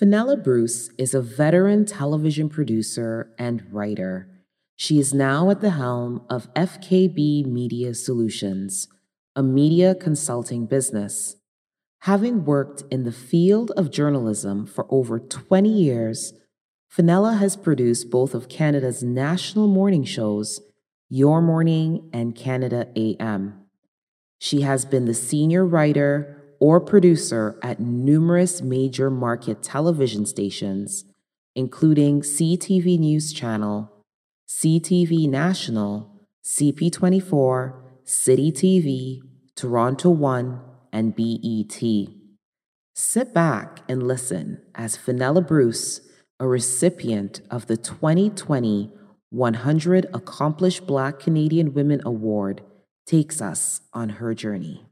[0.00, 4.30] Fenella Bruce is a veteran television producer and writer.
[4.74, 8.88] She is now at the helm of FKB Media Solutions,
[9.36, 11.36] a media consulting business.
[12.04, 16.32] Having worked in the field of journalism for over 20 years,
[16.88, 20.62] Fenella has produced both of Canada's national morning shows,
[21.10, 23.66] Your Morning and Canada AM.
[24.38, 31.04] She has been the senior writer or producer at numerous major market television stations,
[31.56, 33.90] including CTV News Channel,
[34.48, 36.10] CTV National,
[36.44, 39.20] CP24, City TV,
[39.56, 40.60] Toronto One,
[40.92, 41.82] and BET.
[42.94, 46.00] Sit back and listen as Fenella Bruce,
[46.38, 48.92] a recipient of the 2020
[49.30, 52.62] 100 Accomplished Black Canadian Women Award,
[53.06, 54.84] takes us on her journey.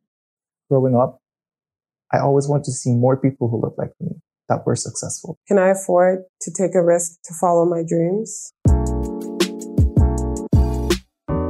[0.70, 1.20] Growing up,
[2.12, 4.16] I always want to see more people who look like me
[4.48, 5.38] that were successful.
[5.46, 8.52] Can I afford to take a risk to follow my dreams?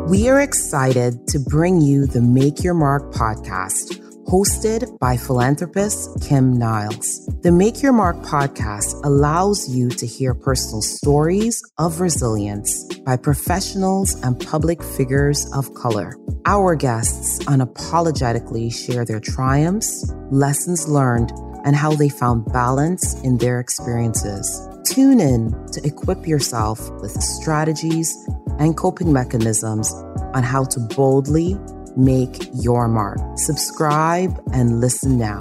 [0.08, 6.52] We are excited to bring you the Make Your Mark podcast hosted by philanthropist Kim
[6.52, 7.26] Niles.
[7.40, 14.20] The Make Your Mark podcast allows you to hear personal stories of resilience by professionals
[14.22, 16.14] and public figures of color.
[16.44, 21.32] Our guests unapologetically share their triumphs, lessons learned,
[21.64, 24.68] and how they found balance in their experiences.
[24.84, 28.14] Tune in to equip yourself with strategies
[28.58, 29.90] and coping mechanisms
[30.34, 31.58] on how to boldly
[31.98, 33.18] make your mark.
[33.36, 35.38] Subscribe and listen now.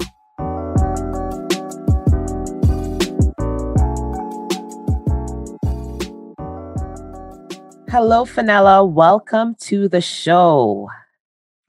[7.90, 8.84] Hello, Fenella.
[8.84, 10.90] Welcome to the show.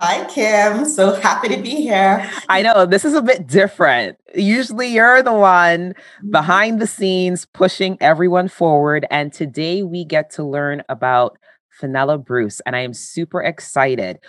[0.02, 0.86] Hi, Kim.
[0.86, 2.30] So happy to be here.
[2.50, 4.18] I know this is a bit different.
[4.34, 5.94] Usually you're the one
[6.30, 9.06] behind the scenes pushing everyone forward.
[9.10, 11.38] And today we get to learn about
[11.70, 12.62] Fenella Bruce.
[12.66, 14.20] And I am super excited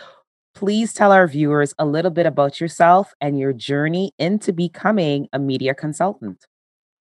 [0.55, 5.39] please tell our viewers a little bit about yourself and your journey into becoming a
[5.39, 6.47] media consultant.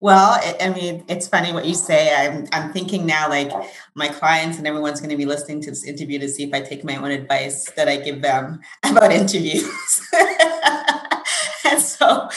[0.02, 2.16] Well, I mean, it's funny what you say.
[2.16, 3.52] I'm, I'm thinking now, like
[3.96, 6.62] my clients and everyone's going to be listening to this interview to see if I
[6.62, 9.70] take my own advice that I give them about interviews.
[11.66, 12.30] and so,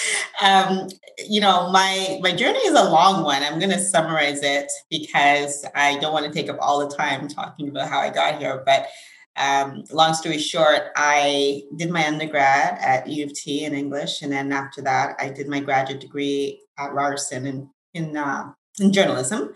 [0.43, 0.89] um,
[1.29, 3.45] you know, my my journey is a long one.
[3.45, 7.29] I'm going to summarize it because I don't want to take up all the time
[7.29, 8.65] talking about how I got here.
[8.67, 8.89] But
[9.37, 14.31] um, long story short, I did my undergrad at U of T in English, and
[14.31, 19.55] then after that, I did my graduate degree at Ryerson in in, uh, in journalism.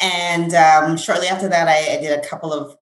[0.00, 2.76] And um, shortly after that, I, I, did a couple of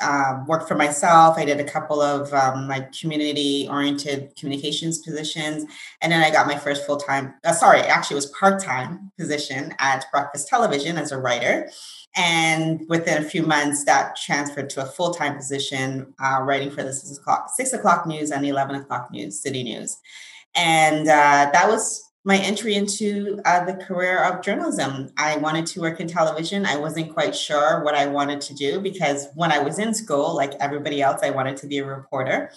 [0.00, 1.38] uh, work for myself.
[1.38, 5.64] I did a couple of um, my community oriented communications positions,
[6.02, 7.34] and then I got my first full time.
[7.44, 11.70] Uh, sorry, actually, it was part time position at Breakfast Television as a writer.
[12.16, 16.82] And within a few months, that transferred to a full time position uh, writing for
[16.82, 19.98] the six o'clock, six o'clock news and the 11 o'clock news, city news.
[20.54, 25.10] And uh, that was my entry into uh, the career of journalism.
[25.16, 26.66] I wanted to work in television.
[26.66, 30.34] I wasn't quite sure what I wanted to do because when I was in school,
[30.34, 32.50] like everybody else, I wanted to be a reporter.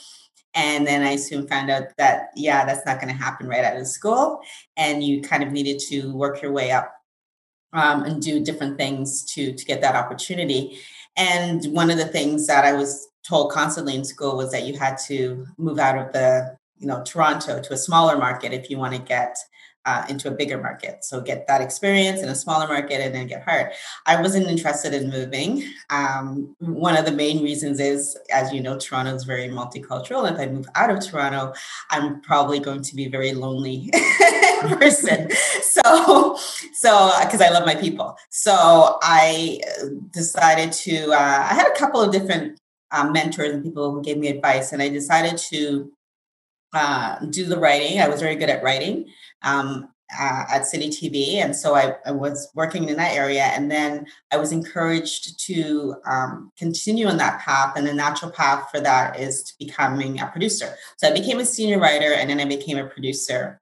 [0.56, 3.78] And then I soon found out that, yeah, that's not going to happen right out
[3.78, 4.42] of school.
[4.76, 6.92] And you kind of needed to work your way up
[7.74, 10.80] um, and do different things to to get that opportunity.
[11.18, 14.78] And one of the things that I was told constantly in school was that you
[14.78, 18.78] had to move out of the you know Toronto to a smaller market if you
[18.78, 19.38] want to get
[19.86, 21.04] uh, into a bigger market.
[21.04, 23.72] So get that experience in a smaller market and then get hired.
[24.06, 25.64] I wasn't interested in moving.
[25.90, 30.32] Um, one of the main reasons is, as you know, Toronto is very multicultural.
[30.32, 31.54] If I move out of Toronto,
[31.90, 33.90] I'm probably going to be very lonely
[34.78, 35.30] person.
[35.62, 36.38] So,
[36.74, 41.12] so because I love my people, so I uh, decided to.
[41.12, 42.60] Uh, I had a couple of different
[42.92, 45.92] uh, mentors and people who gave me advice, and I decided to
[46.74, 48.00] uh, do the writing.
[48.00, 49.08] I was very good at writing
[49.42, 51.36] um, uh, at City TV.
[51.36, 53.44] And so I, I, was working in that area.
[53.44, 57.74] And then I was encouraged to um, continue on that path.
[57.76, 60.76] And the natural path for that is to becoming a producer.
[60.98, 63.62] So I became a senior writer and then I became a producer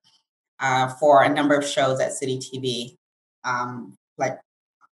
[0.59, 2.95] uh, for a number of shows at City TV,
[3.43, 4.39] um, like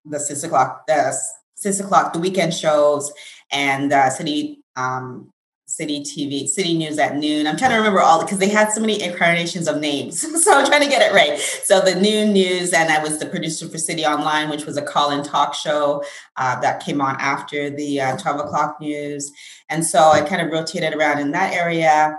[0.05, 1.15] the six o'clock, the
[1.55, 3.11] six o'clock, the weekend shows,
[3.51, 5.29] and uh, City um,
[5.69, 7.45] City TV, City News at noon.
[7.45, 10.21] I'm trying to remember all because they had so many incarnations of names.
[10.43, 11.37] so I'm trying to get it right.
[11.37, 14.81] So the noon news, and I was the producer for City Online, which was a
[14.81, 16.05] call-in talk show
[16.37, 19.33] uh, that came on after the uh, 12 o'clock news.
[19.69, 22.17] And so I kind of rotated around in that area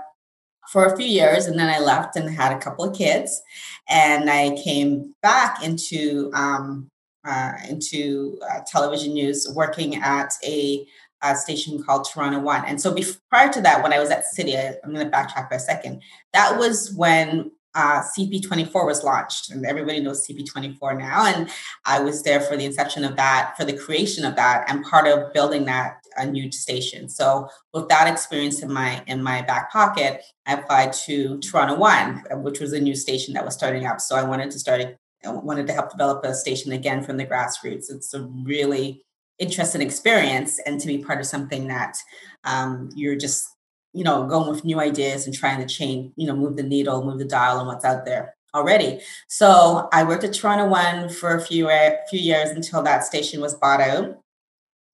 [0.70, 3.43] for a few years and then I left and had a couple of kids.
[3.88, 6.91] and I came back into um,
[7.29, 10.87] uh, into uh, television news, working at a,
[11.23, 12.65] a, station called Toronto One.
[12.65, 15.12] And so, before, prior to that, when I was at City, I, I'm going to
[15.12, 16.00] backtrack for a second.
[16.32, 21.26] That was when uh, CP24 was launched, and everybody knows CP24 now.
[21.26, 21.50] And
[21.85, 25.06] I was there for the inception of that, for the creation of that, and part
[25.06, 27.09] of building that a new station.
[27.09, 32.23] So with that experience in my in my back pocket, I applied to Toronto One,
[32.43, 34.00] which was a new station that was starting up.
[34.00, 34.82] So I wanted to start.
[35.25, 37.91] I wanted to help develop a station again from the grassroots.
[37.91, 39.03] It's a really
[39.38, 41.97] interesting experience, and to be part of something that
[42.44, 43.49] um, you're just
[43.94, 47.05] you know, going with new ideas and trying to change, you know, move the needle,
[47.05, 49.00] move the dial on what's out there already.
[49.29, 51.69] So I worked at Toronto One for a few
[52.09, 54.21] few years until that station was bought out,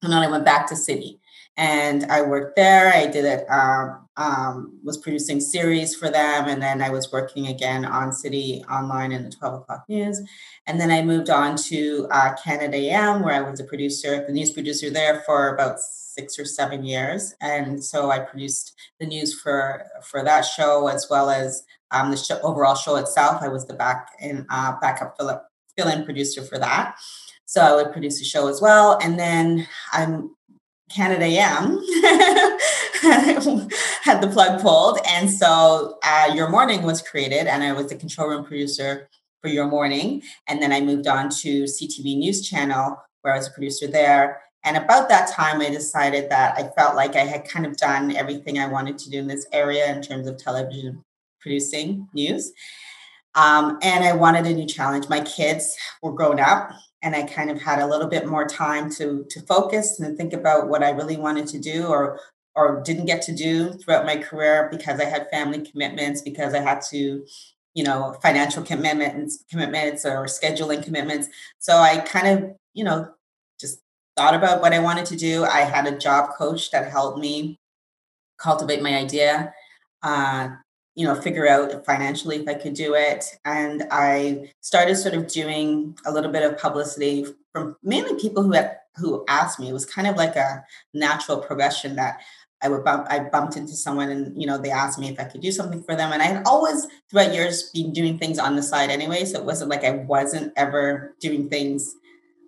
[0.05, 1.21] and then I went back to City,
[1.57, 2.93] and I worked there.
[2.93, 3.47] I did it.
[3.51, 8.65] Um, um, was producing series for them, and then I was working again on City
[8.71, 10.21] Online and the Twelve O'clock News,
[10.67, 14.33] and then I moved on to uh, Canada AM, where I was a producer, the
[14.33, 19.35] news producer there for about six or seven years, and so I produced the news
[19.35, 23.43] for for that show as well as um, the show, overall show itself.
[23.43, 25.43] I was the back in uh, backup fill,
[25.77, 26.97] fill in producer for that,
[27.47, 28.99] so I would produce a show as well.
[29.03, 30.35] And then I'm
[30.91, 31.81] Canada AM
[34.03, 37.97] had the plug pulled, and so uh, Your Morning was created, and I was the
[37.97, 39.09] control room producer
[39.41, 43.49] for Your Morning, and then I moved on to CTV News Channel, where I was
[43.49, 44.43] a producer there.
[44.63, 48.15] And about that time, I decided that I felt like I had kind of done
[48.15, 51.03] everything I wanted to do in this area in terms of television
[51.41, 52.53] producing news.
[53.35, 55.09] Um, and I wanted a new challenge.
[55.09, 56.71] My kids were grown up,
[57.05, 60.33] and I kind of had a little bit more time to to focus and think
[60.33, 62.19] about what I really wanted to do or
[62.57, 66.61] or didn't get to do throughout my career because I had family commitments, because I
[66.61, 67.27] had to,
[67.75, 71.29] you know, financial commitments, commitments or scheduling commitments.
[71.59, 73.13] So I kind of, you know,
[73.61, 73.81] just
[74.17, 75.45] thought about what I wanted to do.
[75.45, 77.59] I had a job coach that helped me
[78.39, 79.53] cultivate my idea,
[80.03, 80.51] uh,
[80.95, 83.25] you know, figure out financially if I could do it.
[83.45, 88.53] And I started sort of doing a little bit of publicity from mainly people who
[88.53, 89.69] had who asked me.
[89.69, 92.21] It was kind of like a natural progression that
[92.63, 95.25] I would bump, I bumped into someone and, you know, they asked me if I
[95.25, 96.13] could do something for them.
[96.13, 99.25] And I had always throughout years been doing things on the side anyway.
[99.25, 101.95] So it wasn't like I wasn't ever doing things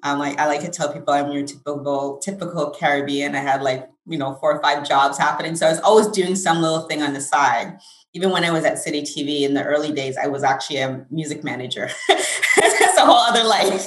[0.07, 3.35] um, like I like to tell people I'm your typical typical Caribbean.
[3.35, 6.37] I had like you know four or five jobs happening, so I was always doing
[6.37, 7.79] some little thing on the side.
[8.17, 11.05] Even when I was at City TV in the early days, I was actually a
[11.11, 11.91] music manager.
[12.09, 13.87] That's a whole other life.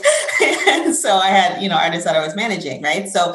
[0.68, 3.10] and so I had you know artists that I was managing, right?
[3.10, 3.34] So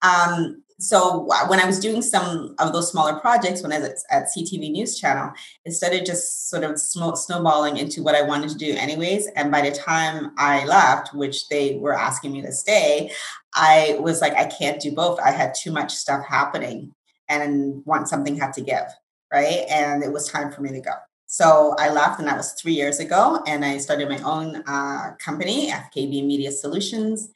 [0.00, 4.28] um, so when I was doing some of those smaller projects, when I was at
[4.34, 5.30] CTV News Channel,
[5.66, 9.26] it started just sort of snowballing into what I wanted to do, anyways.
[9.36, 13.12] And by the time I left, which they were asking me to stay,
[13.54, 15.20] I was like, I can't do both.
[15.20, 16.94] I had too much stuff happening,
[17.28, 18.86] and want something had to give,
[19.32, 19.64] right?
[19.68, 20.92] And it was time for me to go.
[21.26, 23.42] So I left, and that was three years ago.
[23.46, 27.30] And I started my own uh, company, FKB Media Solutions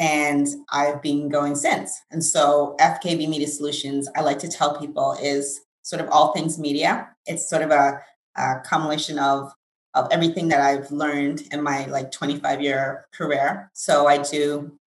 [0.00, 2.00] and I've been going since.
[2.10, 6.58] And so FKB Media Solutions, I like to tell people is sort of all things
[6.58, 7.08] media.
[7.26, 8.00] It's sort of a,
[8.36, 9.52] a combination of
[9.94, 13.70] of everything that I've learned in my like 25 year career.
[13.74, 14.78] So I do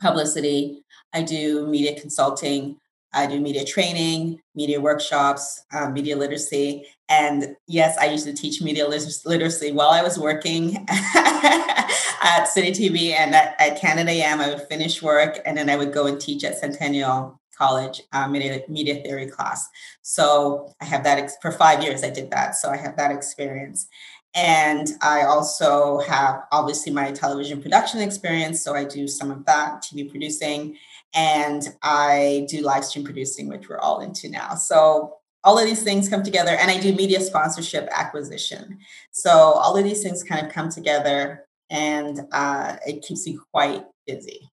[0.00, 2.76] publicity, I do media consulting,
[3.14, 6.86] I do media training, media workshops, um, media literacy.
[7.08, 13.12] And yes, I used to teach media literacy while I was working at City TV
[13.12, 14.40] and at, at Canada AM.
[14.40, 18.26] I would finish work and then I would go and teach at Centennial College uh,
[18.26, 19.68] media, media theory class.
[20.02, 22.02] So I have that ex- for five years.
[22.02, 23.86] I did that, so I have that experience.
[24.34, 28.60] And I also have obviously my television production experience.
[28.60, 30.76] So I do some of that, TV producing,
[31.14, 34.54] and I do live stream producing, which we're all into now.
[34.54, 38.78] So all of these things come together, and I do media sponsorship acquisition.
[39.12, 43.84] So all of these things kind of come together, and uh, it keeps me quite
[44.06, 44.50] busy.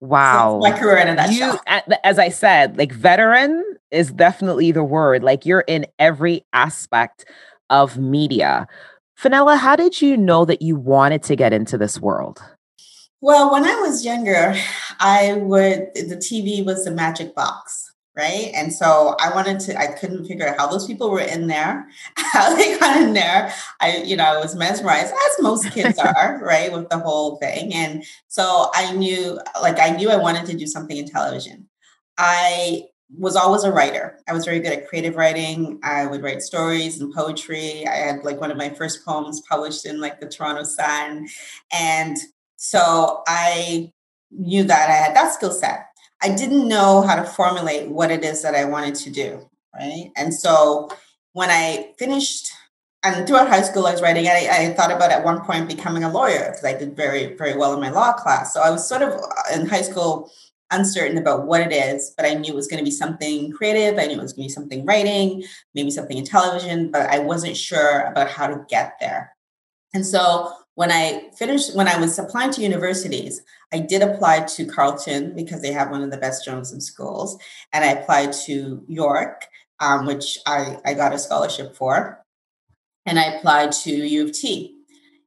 [0.00, 0.60] Wow.
[0.60, 1.60] So my career in a nutshell.
[1.66, 5.22] You, as I said, like veteran is definitely the word.
[5.22, 7.24] Like you're in every aspect
[7.70, 8.66] of media.
[9.14, 12.42] Fenella, how did you know that you wanted to get into this world?
[13.26, 14.54] Well, when I was younger,
[15.00, 18.52] I would, the TV was the magic box, right?
[18.54, 21.88] And so I wanted to, I couldn't figure out how those people were in there,
[22.16, 23.52] how they got in there.
[23.80, 27.74] I, you know, I was mesmerized, as most kids are, right, with the whole thing.
[27.74, 31.68] And so I knew, like, I knew I wanted to do something in television.
[32.18, 32.84] I
[33.18, 34.20] was always a writer.
[34.28, 35.80] I was very good at creative writing.
[35.82, 37.88] I would write stories and poetry.
[37.88, 41.26] I had like one of my first poems published in like the Toronto Sun.
[41.72, 42.16] And
[42.56, 43.92] so I
[44.30, 45.86] knew that I had that skill set.
[46.22, 49.48] I didn't know how to formulate what it is that I wanted to do.
[49.74, 50.10] Right.
[50.16, 50.88] And so
[51.32, 52.50] when I finished,
[53.02, 56.02] and throughout high school, I was writing, I, I thought about at one point becoming
[56.02, 58.54] a lawyer because I did very, very well in my law class.
[58.54, 60.30] So I was sort of uh, in high school
[60.70, 63.98] uncertain about what it is, but I knew it was going to be something creative.
[63.98, 65.44] I knew it was going to be something writing,
[65.74, 69.36] maybe something in television, but I wasn't sure about how to get there.
[69.94, 73.42] And so when I finished, when I was applying to universities,
[73.72, 77.38] I did apply to Carleton because they have one of the best journalism schools.
[77.72, 79.46] And I applied to York,
[79.80, 82.22] um, which I, I got a scholarship for.
[83.06, 84.76] And I applied to U of T.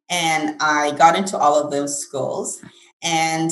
[0.08, 2.62] And I got into all of those schools.
[3.02, 3.52] And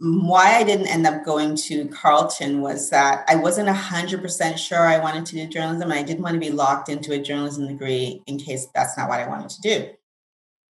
[0.00, 4.98] why I didn't end up going to Carleton was that I wasn't 100% sure I
[4.98, 5.92] wanted to do journalism.
[5.92, 9.20] I didn't want to be locked into a journalism degree in case that's not what
[9.20, 9.90] I wanted to do.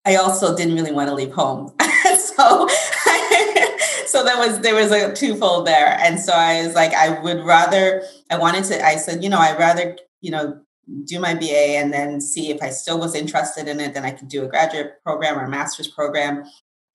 [0.05, 1.73] I also didn't really want to leave home.
[2.17, 2.67] so
[4.07, 5.97] so there was there was a twofold there.
[6.01, 9.39] And so I was like, I would rather, I wanted to, I said, you know,
[9.39, 10.59] I'd rather, you know,
[11.05, 14.11] do my BA and then see if I still was interested in it, then I
[14.11, 16.43] could do a graduate program or a master's program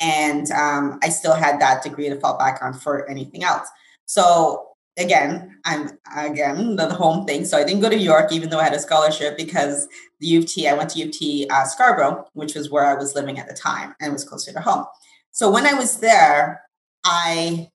[0.00, 3.68] and um, I still had that degree to fall back on for anything else.
[4.04, 7.44] So again, I'm again the, home thing.
[7.44, 9.88] So I didn't go to York, even though I had a scholarship, because
[10.20, 12.86] the U of T, I went to U of T uh, Scarborough, which was where
[12.86, 14.86] I was living at the time, and was closer to home.
[15.32, 16.62] So when I was there,
[17.04, 17.70] I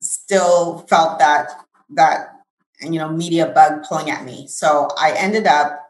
[0.00, 1.50] still felt that
[1.90, 2.28] that
[2.80, 4.46] you know media bug pulling at me.
[4.46, 5.88] So I ended up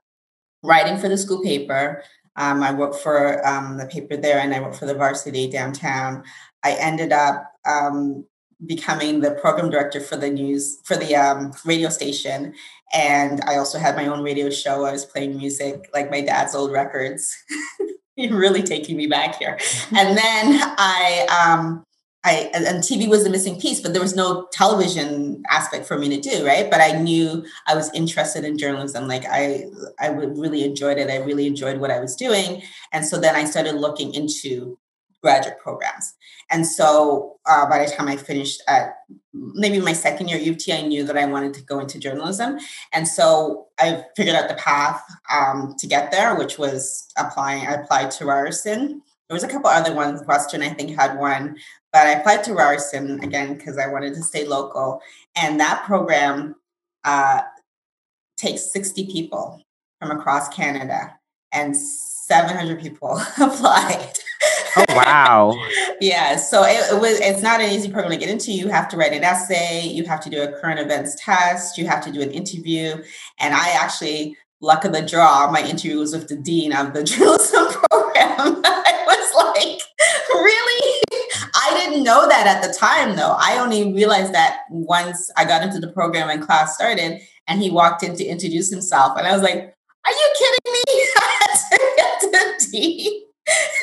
[0.63, 2.03] writing for the school paper.
[2.37, 6.25] Um, I worked for um, the paper there and I worked for the varsity downtown.
[6.63, 8.25] I ended up um,
[8.67, 12.55] becoming the program director for the news, for the um, radio station.
[12.93, 14.85] And I also had my own radio show.
[14.85, 17.35] I was playing music, like my dad's old records.
[18.17, 19.59] You're really taking me back here.
[19.91, 21.85] and then I, um,
[22.25, 26.09] I and TV was the missing piece, but there was no television aspect for me
[26.11, 26.71] to do, right?
[26.71, 29.09] But I knew I was interested in journalism.
[29.09, 29.65] Like I,
[29.99, 31.11] I really enjoyed it.
[31.11, 34.79] I really enjoyed what I was doing, and so then I started looking into
[35.23, 36.15] graduate programs.
[36.51, 38.97] And so uh, by the time I finished at
[39.33, 41.79] maybe my second year at U of T, I knew that I wanted to go
[41.79, 42.59] into journalism.
[42.93, 45.03] And so I figured out the path
[45.33, 47.67] um, to get there, which was applying.
[47.67, 49.03] I applied to Ryerson
[49.33, 50.21] there was a couple other ones.
[50.27, 51.57] Western, I think, had one,
[51.91, 55.01] but I applied to Ryerson again because I wanted to stay local.
[55.35, 56.55] And that program
[57.05, 57.41] uh,
[58.37, 59.63] takes 60 people
[59.99, 61.19] from across Canada,
[61.51, 64.19] and 700 people applied.
[64.77, 65.67] Oh wow!
[66.01, 67.21] yeah, so it, it, was.
[67.21, 68.53] It's not an easy program to get into.
[68.53, 69.87] You have to write an essay.
[69.87, 71.77] You have to do a current events test.
[71.77, 73.03] You have to do an interview.
[73.39, 77.05] And I actually, luck of the draw, my interview was with the dean of the
[77.05, 78.63] journalism program.
[78.65, 79.81] I was like,
[80.35, 81.03] really?
[81.55, 83.37] I didn't know that at the time, though.
[83.39, 87.71] I only realized that once I got into the program and class started, and he
[87.71, 89.59] walked in to introduce himself, and I was like,
[90.07, 90.83] "Are you kidding me?"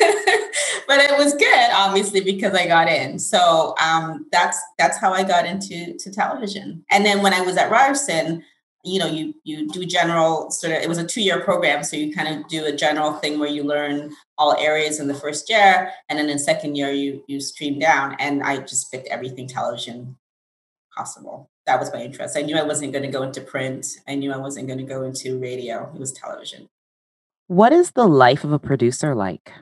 [0.86, 3.18] but it was good, obviously, because I got in.
[3.18, 6.84] So um, that's that's how I got into to television.
[6.90, 8.42] And then when I was at Ryerson,
[8.84, 11.96] you know you you do general sort of it was a two year program so
[11.96, 15.50] you kind of do a general thing where you learn all areas in the first
[15.50, 18.16] year and then in second year you you stream down.
[18.18, 20.16] And i just picked everything television
[20.96, 21.50] possible.
[21.66, 22.36] That was my interest.
[22.36, 23.86] I knew i wasn't going to go into print.
[24.08, 25.90] I knew i wasn't going to go into radio.
[25.94, 26.68] It was television
[27.50, 29.52] what is the life of a producer like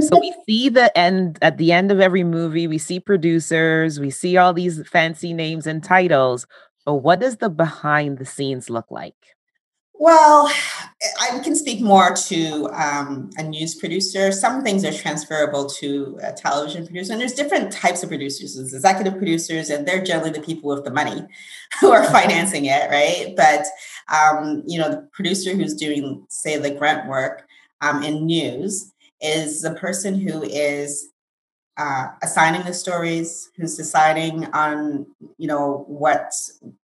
[0.00, 4.10] so we see the end at the end of every movie we see producers we
[4.10, 6.46] see all these fancy names and titles
[6.86, 9.16] but what does the behind the scenes look like?
[9.92, 10.50] Well,
[11.20, 14.30] I can speak more to um, a news producer.
[14.30, 18.54] Some things are transferable to a television producer, and there's different types of producers.
[18.54, 21.26] There's executive producers, and they're generally the people with the money
[21.80, 23.34] who are financing it, right?
[23.36, 23.66] But
[24.08, 27.46] um, you know, the producer who's doing, say, the grant work
[27.80, 31.08] um, in news is the person who is
[31.76, 35.06] uh, assigning the stories, who's deciding on
[35.38, 36.32] you know what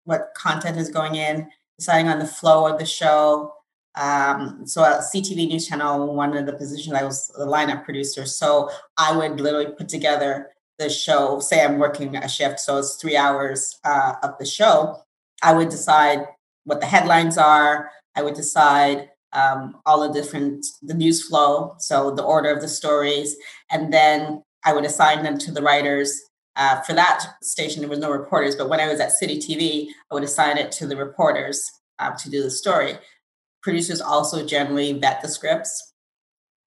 [0.05, 1.49] what content is going in,
[1.79, 3.53] deciding on the flow of the show.
[3.97, 8.25] Um, so at CTV News Channel, one of the positions I was the lineup producer.
[8.27, 11.41] So I would literally put together the show.
[11.41, 15.03] Say I'm working a shift, so it's three hours uh, of the show.
[15.43, 16.27] I would decide
[16.69, 17.91] what the headlines are.
[18.15, 22.69] I would decide um, all the different the news flow, so the order of the
[22.69, 23.37] stories,
[23.71, 28.01] and then I would assign them to the writers uh, for that station, there was
[28.01, 30.97] no reporters, but when I was at City TV, I would assign it to the
[30.97, 31.71] reporters
[32.01, 32.99] uh, to do the story.
[33.63, 35.95] Producers also generally vet the scripts.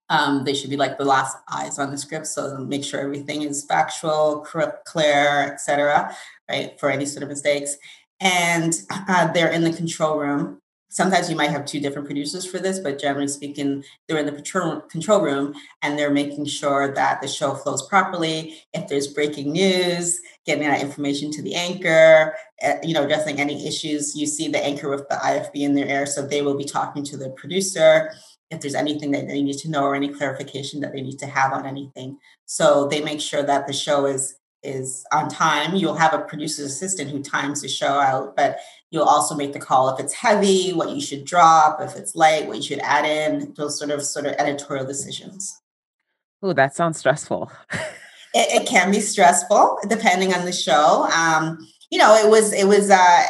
[0.09, 3.41] Um, they should be like the last eyes on the script, so make sure everything
[3.41, 4.47] is factual,
[4.85, 6.15] clear, etc.
[6.49, 7.75] Right for any sort of mistakes,
[8.21, 10.61] and uh, they're in the control room
[10.91, 14.83] sometimes you might have two different producers for this, but generally speaking, they're in the
[14.89, 18.61] control room and they're making sure that the show flows properly.
[18.73, 23.65] If there's breaking news, getting that information to the anchor, uh, you know, addressing any
[23.65, 24.15] issues.
[24.15, 27.03] You see the anchor with the IFB in their air, so they will be talking
[27.05, 28.11] to the producer
[28.49, 31.25] if there's anything that they need to know or any clarification that they need to
[31.25, 32.17] have on anything.
[32.45, 35.75] So they make sure that the show is is on time.
[35.75, 38.59] You'll have a producer's assistant who times the show out, but
[38.91, 42.47] you'll also make the call if it's heavy, what you should drop, if it's light,
[42.47, 45.61] what you should add in, those sort of sort of editorial decisions.
[46.43, 47.51] Oh, that sounds stressful.
[48.33, 51.07] it, it, can be stressful depending on the show.
[51.11, 52.89] Um, you know, it was it was.
[52.89, 52.95] Uh,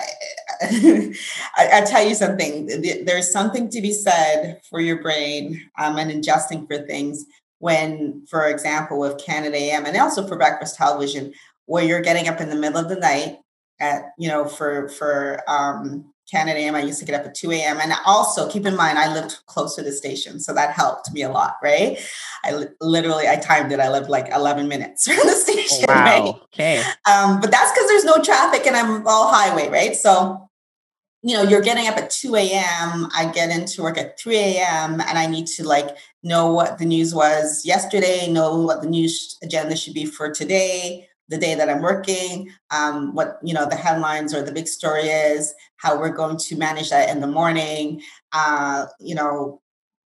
[0.63, 1.13] I,
[1.57, 2.67] I tell you something.
[3.05, 7.25] There's something to be said for your brain um, and adjusting for things
[7.62, 11.32] when, for example, with Canada AM and also for breakfast television,
[11.68, 13.38] where you're getting up in the middle of the night
[13.80, 17.51] at, you know, for for um, Canada AM, I used to get up at 2
[17.51, 17.77] a.m.
[17.80, 20.39] And also keep in mind, I lived close to the station.
[20.39, 22.00] So that helped me a lot, right?
[22.44, 23.80] I li- literally, I timed it.
[23.80, 26.03] I lived like 11 minutes from the station, wow.
[26.03, 26.36] right?
[26.46, 26.84] Okay.
[27.06, 29.96] Um, but that's because there's no traffic and I'm all highway, right?
[29.96, 30.50] So
[31.24, 33.08] you know, you're getting up at 2 a.m.
[33.16, 35.01] I get into work at 3 a.m.
[35.01, 39.38] and I need to like know what the news was yesterday, know what the news
[39.44, 43.75] agenda should be for today, the day that I'm working, um, what you know the
[43.75, 48.01] headlines or the big story is, how we're going to manage that in the morning.
[48.32, 49.62] Uh, you know,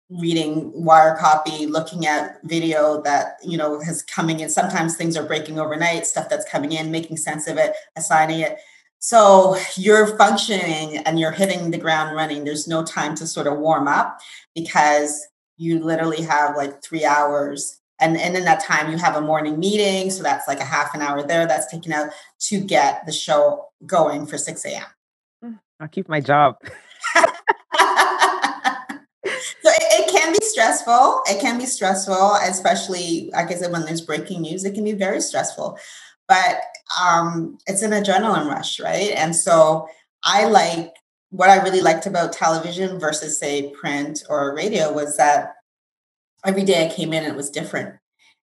[0.08, 4.48] reading wire copy, looking at video that you know has coming in.
[4.48, 8.56] Sometimes things are breaking overnight, stuff that's coming in, making sense of it, assigning it.
[9.04, 12.44] So you're functioning and you're hitting the ground running.
[12.44, 14.20] There's no time to sort of warm up
[14.54, 17.80] because you literally have like three hours.
[17.98, 20.12] And, and in that time, you have a morning meeting.
[20.12, 22.10] So that's like a half an hour there that's taken out
[22.42, 24.84] to get the show going for 6 a.m.
[25.44, 26.58] Mm, I'll keep my job.
[26.62, 26.70] so
[29.64, 31.22] it, it, can be stressful.
[31.26, 34.92] It can be stressful, especially like I said, when there's breaking news, it can be
[34.92, 35.76] very stressful
[36.32, 36.62] but
[36.98, 39.10] um, it's an adrenaline rush, right?
[39.14, 39.86] And so
[40.24, 40.94] I like
[41.28, 45.56] what I really liked about television versus say print or radio was that
[46.46, 47.96] every day I came in it was different,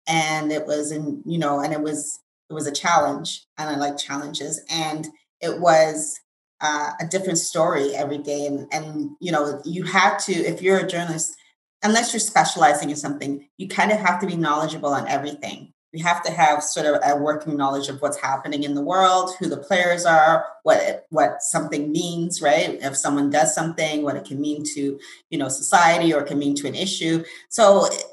[0.09, 2.19] and it was in you know, and it was
[2.51, 5.07] it was a challenge, and I like challenges, and
[5.41, 6.19] it was
[6.61, 10.79] uh, a different story every day, and and you know, you have to if you're
[10.79, 11.37] a journalist
[11.85, 16.03] unless you're specializing in something, you kind of have to be knowledgeable on everything we
[16.03, 19.49] have to have sort of a working knowledge of what's happening in the world, who
[19.49, 22.79] the players are, what it, what something means, right?
[22.83, 26.39] If someone does something, what it can mean to you know society or it can
[26.39, 27.25] mean to an issue.
[27.49, 28.05] So it,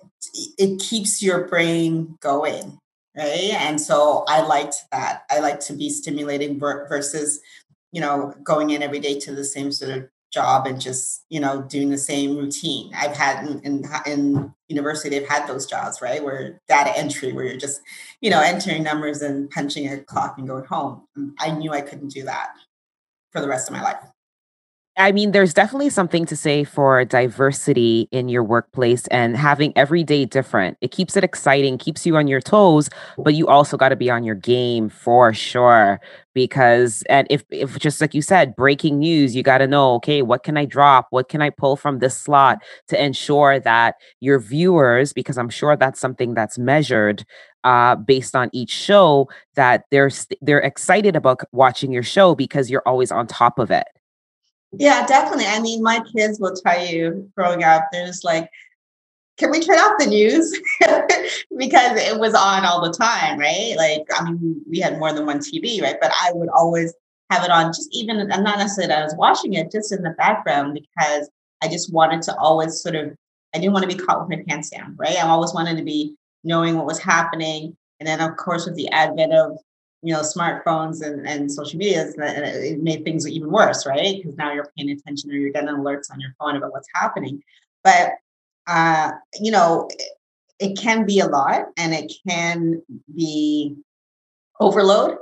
[0.58, 2.80] it keeps your brain going,
[3.18, 3.54] right?
[3.60, 5.24] And so I liked that.
[5.30, 7.42] I like to be stimulating versus
[7.92, 11.40] you know going in every day to the same sort of job and just you
[11.40, 12.92] know doing the same routine.
[12.96, 17.46] I've had in, in, in university they've had those jobs right where data entry where
[17.46, 17.82] you're just
[18.22, 21.04] you know entering numbers and punching a clock and going home.
[21.40, 22.54] I knew i couldn't do that
[23.32, 24.13] for the rest of my life
[24.96, 30.04] I mean, there's definitely something to say for diversity in your workplace and having every
[30.04, 30.78] day different.
[30.82, 34.12] It keeps it exciting, keeps you on your toes, but you also got to be
[34.12, 36.00] on your game for sure.
[36.36, 40.22] Because, and if, if just like you said, breaking news, you got to know, okay,
[40.22, 41.08] what can I drop?
[41.10, 45.76] What can I pull from this slot to ensure that your viewers, because I'm sure
[45.76, 47.26] that's something that's measured,
[47.64, 52.84] uh, based on each show, that they're they're excited about watching your show because you're
[52.86, 53.86] always on top of it.
[54.78, 55.46] Yeah, definitely.
[55.46, 58.50] I mean, my kids will tell you growing up, there's like,
[59.38, 60.52] can we turn off the news?
[61.58, 63.76] because it was on all the time, right?
[63.78, 65.98] Like, I mean, we had more than one TV, right?
[66.00, 66.94] But I would always
[67.30, 70.12] have it on, just even, I'm not necessarily I was watching it, just in the
[70.12, 71.30] background, because
[71.64, 73.16] I just wanted to always sort of,
[73.56, 75.18] I didn't want to be caught with my pants down, right?
[75.18, 77.76] I always wanted to be knowing what was happening.
[78.00, 79.58] And then, of course, with the advent of
[80.04, 84.18] you know smartphones and, and social media it made things even worse right?
[84.18, 87.42] Because now you're paying attention or you're getting alerts on your phone about what's happening.
[87.84, 88.12] But
[88.68, 90.12] uh, you know it,
[90.60, 92.82] it can be a lot and it can
[93.16, 93.76] be
[94.60, 95.18] overload.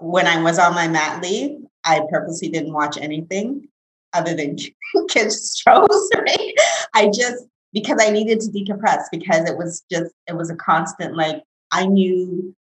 [0.00, 3.66] When i was on my mat leave i purposely didn't watch anything
[4.12, 4.56] other than
[5.08, 6.54] kids shows right?
[6.94, 11.16] I just because i needed to decompress because it was just it was a constant
[11.16, 12.54] like i knew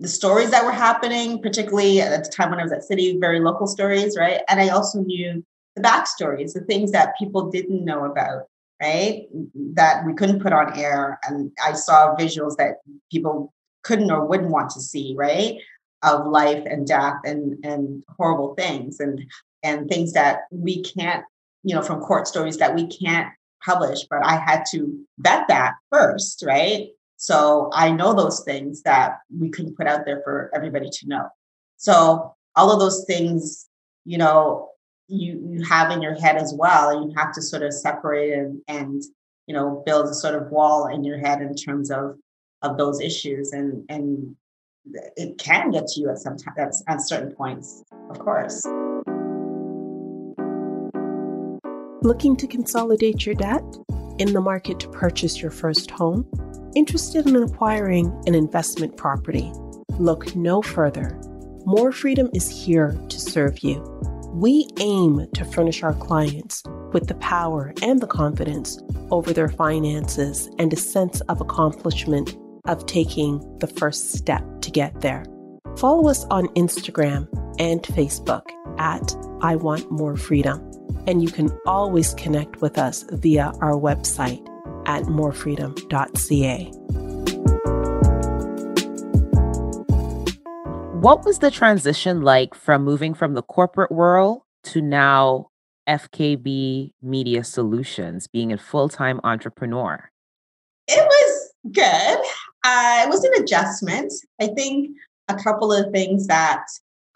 [0.00, 3.38] the stories that were happening, particularly at the time when I was at City, very
[3.38, 4.40] local stories, right?
[4.48, 5.44] And I also knew
[5.76, 8.46] the backstories, the things that people didn't know about,
[8.80, 9.26] right?
[9.74, 11.20] That we couldn't put on air.
[11.24, 12.76] And I saw visuals that
[13.12, 15.56] people couldn't or wouldn't want to see, right?
[16.02, 19.22] Of life and death and and horrible things and
[19.62, 21.26] and things that we can't,
[21.62, 23.28] you know, from court stories that we can't
[23.62, 24.06] publish.
[24.08, 26.88] But I had to vet that first, right?
[27.20, 31.28] So I know those things that we couldn't put out there for everybody to know.
[31.76, 33.68] So all of those things,
[34.06, 34.70] you know,
[35.06, 36.88] you you have in your head as well.
[36.88, 39.02] and You have to sort of separate and and
[39.46, 42.16] you know build a sort of wall in your head in terms of
[42.62, 44.34] of those issues and and
[45.18, 48.64] it can get to you at some time at, at certain points, of course.
[52.02, 53.62] Looking to consolidate your debt?
[54.20, 56.26] In the market to purchase your first home?
[56.76, 59.50] Interested in acquiring an investment property?
[59.98, 61.18] Look no further.
[61.64, 63.80] More Freedom is here to serve you.
[64.34, 68.78] We aim to furnish our clients with the power and the confidence
[69.10, 75.00] over their finances and a sense of accomplishment of taking the first step to get
[75.00, 75.24] there.
[75.78, 77.26] Follow us on Instagram
[77.58, 78.42] and Facebook
[78.78, 80.69] at I Want More Freedom.
[81.06, 84.46] And you can always connect with us via our website
[84.86, 86.70] at morefreedom.ca.
[91.00, 95.48] What was the transition like from moving from the corporate world to now
[95.88, 100.10] FKB Media Solutions, being a full time entrepreneur?
[100.86, 102.18] It was good.
[102.64, 104.12] Uh, it was an adjustment.
[104.40, 104.90] I think
[105.28, 106.64] a couple of things that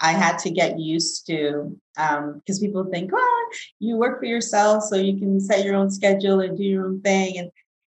[0.00, 4.84] I had to get used to because um, people think, oh, you work for yourself,
[4.84, 7.38] so you can set your own schedule and do your own thing.
[7.38, 7.50] And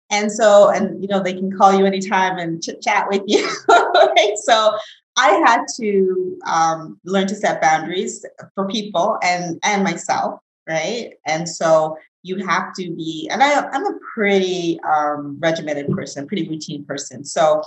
[0.09, 3.49] and so, and you know, they can call you anytime and chit chat with you.
[3.69, 4.33] right?
[4.43, 4.77] So
[5.17, 11.13] I had to um, learn to set boundaries for people and and myself, right?
[11.25, 16.47] And so you have to be, and I, I'm a pretty um, regimented person, pretty
[16.47, 17.25] routine person.
[17.25, 17.61] So,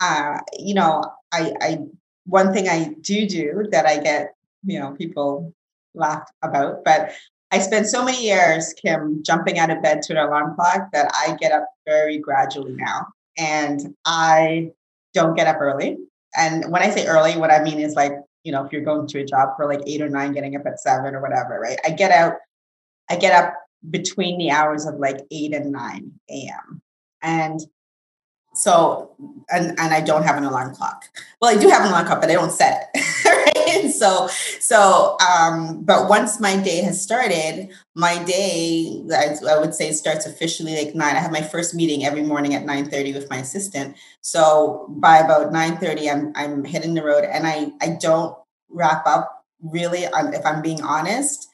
[0.00, 1.78] uh, you know, I, I
[2.24, 5.52] one thing I do do that I get, you know, people
[5.94, 7.12] laugh about, but
[7.50, 11.12] I spent so many years, Kim, jumping out of bed to an alarm clock that
[11.14, 13.08] I get up very gradually now.
[13.36, 14.70] And I
[15.12, 15.98] don't get up early.
[16.34, 18.12] And when I say early, what I mean is like,
[18.44, 20.66] you know, if you're going to a job for like eight or nine, getting up
[20.66, 21.78] at seven or whatever, right?
[21.84, 22.36] I get out,
[23.10, 23.54] I get up
[23.90, 26.82] between the hours of like 8 and 9 a.m.
[27.20, 27.60] And
[28.54, 29.10] so,
[29.50, 31.04] and, and I don't have an alarm clock.
[31.40, 33.24] Well, I do have an alarm clock, but I don't set it.
[33.24, 33.90] right?
[33.90, 34.28] So,
[34.60, 40.26] so, um, but once my day has started, my day, I, I would say starts
[40.26, 41.16] officially like nine.
[41.16, 43.96] I have my first meeting every morning at 9 30 with my assistant.
[44.20, 48.36] So by about 9 30, I'm, I'm hitting the road and I, I don't
[48.68, 51.48] wrap up really, if I'm being honest,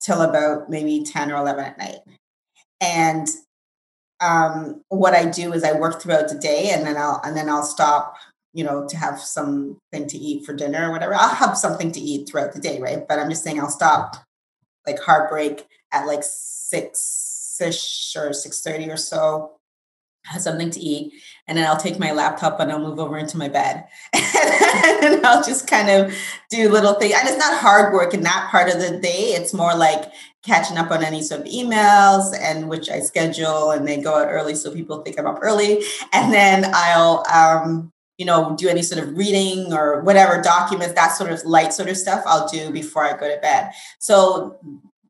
[0.00, 1.98] till about maybe 10 or 11 at night.
[2.80, 3.28] And
[4.20, 7.48] um, what I do is I work throughout the day and then I'll and then
[7.48, 8.16] I'll stop,
[8.52, 11.14] you know, to have something to eat for dinner or whatever.
[11.14, 13.06] I'll have something to eat throughout the day, right?
[13.08, 14.16] But I'm just saying I'll stop
[14.86, 19.52] like heartbreak at like six ish or six thirty or so
[20.24, 21.14] have something to eat,
[21.46, 25.42] and then I'll take my laptop and I'll move over into my bed, and I'll
[25.42, 26.14] just kind of
[26.50, 27.14] do little things.
[27.16, 29.32] And it's not hard work in that part of the day.
[29.34, 30.12] It's more like
[30.44, 34.28] catching up on any sort of emails, and which I schedule, and they go out
[34.28, 37.24] early so people think I'm up early, and then I'll.
[37.32, 41.72] Um, you know, do any sort of reading or whatever documents, that sort of light
[41.72, 43.70] sort of stuff I'll do before I go to bed.
[43.98, 44.58] So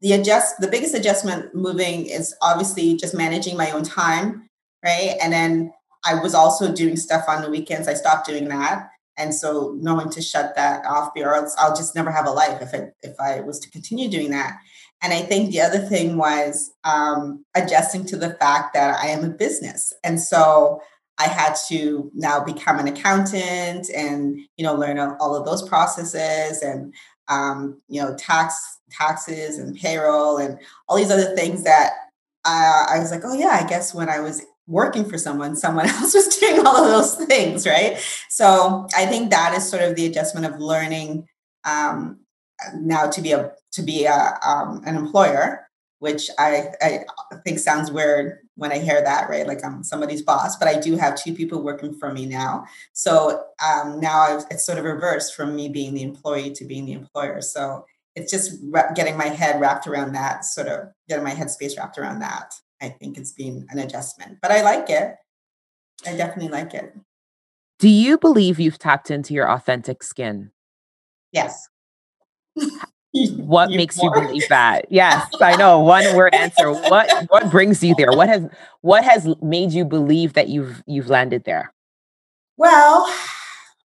[0.01, 4.49] the adjust the biggest adjustment moving is obviously just managing my own time
[4.85, 5.17] right?
[5.23, 5.73] And then
[6.05, 7.89] I was also doing stuff on the weekends.
[7.89, 8.89] I stopped doing that.
[9.19, 12.63] And so knowing to shut that off, or else I'll just never have a life
[12.63, 14.59] if I, if I was to continue doing that.
[15.03, 19.25] And I think the other thing was um, adjusting to the fact that I am
[19.25, 19.93] a business.
[20.05, 20.81] And so
[21.19, 26.63] I had to now become an accountant and, you know, learn all of those processes
[26.63, 26.95] and,
[27.29, 30.59] um, you know, tax taxes and payroll and
[30.89, 31.93] all these other things that
[32.45, 35.87] uh, I was like, oh yeah, I guess when I was working for someone, someone
[35.89, 37.99] else was doing all of those things, right?
[38.29, 41.29] So I think that is sort of the adjustment of learning
[41.65, 42.21] um,
[42.75, 45.69] now to be a to be a, um, an employer,
[46.01, 47.05] which I, I
[47.45, 49.47] think sounds weird when I hear that, right?
[49.47, 52.65] Like I'm somebody's boss, but I do have two people working for me now.
[52.93, 56.85] So um, now I've, it's sort of reversed from me being the employee to being
[56.85, 57.41] the employer.
[57.41, 57.85] So
[58.17, 58.61] it's just
[58.95, 62.53] getting my head wrapped around that, sort of getting my headspace wrapped around that.
[62.83, 65.15] I think it's been an adjustment, but I like it.
[66.07, 66.93] I definitely like it.
[67.79, 70.51] Do you believe you've tapped into your authentic skin?
[71.33, 71.70] Yes.
[73.13, 74.87] What makes you believe that?
[74.91, 75.81] Yes, I know.
[75.81, 76.73] One word answer.
[76.73, 78.13] What what brings you there?
[78.13, 78.47] What has
[78.81, 81.73] what has made you believe that you've you've landed there?
[82.57, 83.13] Well,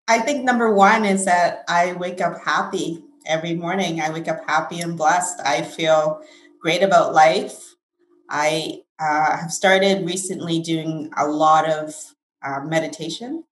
[0.07, 4.01] I think number one is that I wake up happy every morning.
[4.01, 5.39] I wake up happy and blessed.
[5.43, 6.21] I feel
[6.61, 7.75] great about life.
[8.29, 11.93] I uh, have started recently doing a lot of
[12.43, 13.43] uh, meditation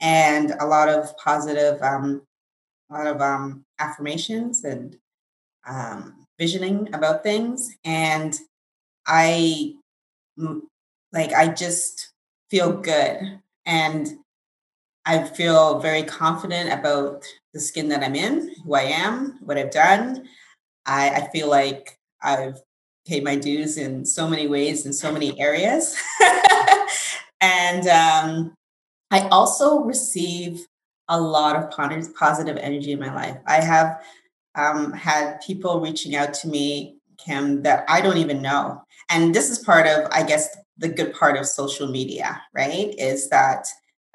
[0.00, 2.22] and a lot of positive, um,
[2.90, 4.96] a lot of um, affirmations and
[5.66, 7.70] um, visioning about things.
[7.84, 8.38] And
[9.06, 9.74] I,
[11.12, 12.12] like, I just
[12.50, 13.40] feel good.
[13.66, 14.18] And
[15.04, 19.70] I feel very confident about the skin that I'm in, who I am, what I've
[19.70, 20.28] done.
[20.84, 22.60] I, I feel like I've
[23.06, 25.96] paid my dues in so many ways in so many areas.
[27.40, 28.54] and um,
[29.10, 30.66] I also receive
[31.08, 31.70] a lot of
[32.14, 33.36] positive energy in my life.
[33.46, 34.02] I have
[34.54, 38.82] um, had people reaching out to me, Kim, that I don't even know.
[39.08, 42.94] And this is part of, I guess, the good part of social media, right?
[42.98, 43.66] Is that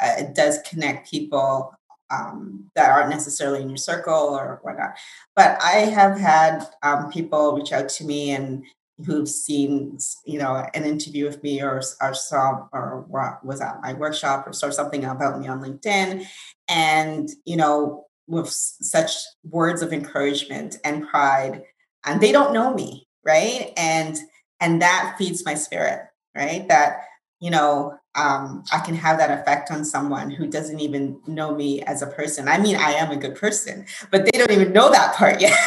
[0.01, 1.73] uh, it does connect people
[2.11, 4.95] um, that aren't necessarily in your circle or whatnot.
[5.35, 8.63] But I have had um, people reach out to me and
[9.05, 13.05] who've seen, you know, an interview with me or, or saw or
[13.43, 16.25] was at my workshop or saw something about me on LinkedIn,
[16.67, 19.11] and you know, with such
[19.49, 21.63] words of encouragement and pride,
[22.05, 23.71] and they don't know me, right?
[23.77, 24.17] And
[24.59, 26.01] and that feeds my spirit,
[26.35, 26.67] right?
[26.67, 27.01] That
[27.39, 31.81] you know, um, I can have that effect on someone who doesn't even know me
[31.81, 32.47] as a person.
[32.47, 35.57] I mean, I am a good person, but they don't even know that part yet.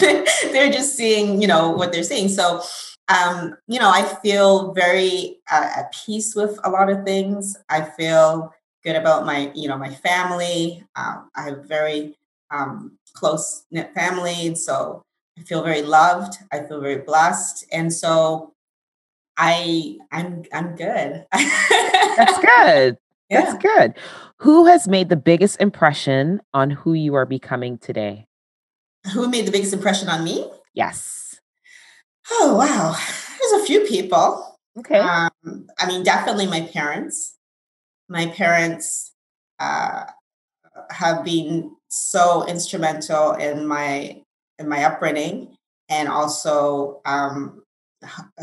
[0.52, 2.28] They're just seeing, you know, what they're seeing.
[2.28, 2.62] So,
[3.08, 7.56] um, you know, I feel very uh, at peace with a lot of things.
[7.68, 10.84] I feel good about my, you know, my family.
[10.94, 12.16] Um, I have very
[12.50, 15.02] um, close knit family, and so
[15.38, 16.34] I feel very loved.
[16.52, 18.52] I feel very blessed, and so
[19.38, 21.24] I I'm I'm good.
[21.32, 22.98] That's good.
[23.30, 23.42] Yeah.
[23.42, 23.94] That's good.
[24.38, 28.26] Who has made the biggest impression on who you are becoming today?
[29.12, 30.50] Who made the biggest impression on me?
[30.74, 31.40] Yes.
[32.30, 32.96] Oh wow.
[33.38, 34.58] There's a few people.
[34.78, 34.98] Okay.
[34.98, 37.36] Um, I mean, definitely my parents.
[38.08, 39.12] My parents
[39.60, 40.04] uh,
[40.90, 44.22] have been so instrumental in my
[44.58, 45.56] in my upbringing
[45.88, 47.62] and also um,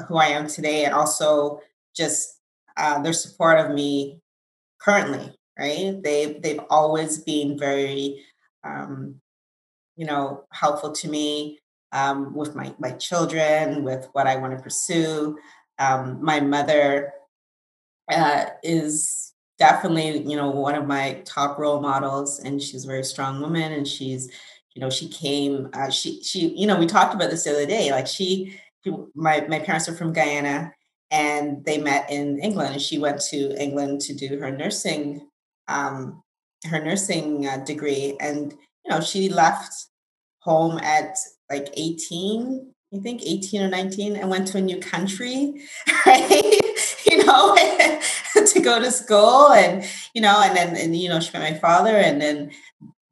[0.07, 1.61] who I am today, and also
[1.95, 2.39] just
[2.77, 4.19] uh, their support of me
[4.79, 5.33] currently.
[5.57, 6.01] Right?
[6.03, 8.23] They they've always been very,
[8.63, 9.21] um,
[9.95, 11.59] you know, helpful to me
[11.91, 15.37] um, with my my children, with what I want to pursue.
[15.79, 17.13] Um, my mother
[18.11, 23.03] uh, is definitely you know one of my top role models and she's a very
[23.03, 24.29] strong woman and she's
[24.73, 27.65] you know she came uh, she she you know we talked about this the other
[27.65, 28.59] day like she
[29.15, 30.73] my, my parents are from Guyana
[31.11, 32.73] and they met in England.
[32.73, 35.27] And she went to England to do her nursing,
[35.67, 36.23] um,
[36.65, 38.17] her nursing uh, degree.
[38.19, 39.73] And, you know, she left
[40.39, 41.17] home at
[41.49, 45.61] like 18, I think 18 or 19 and went to a new country,
[46.05, 46.59] right?
[47.05, 47.55] you know,
[48.35, 51.59] to go to school and, you know, and then, and, you know, she met my
[51.59, 52.51] father and then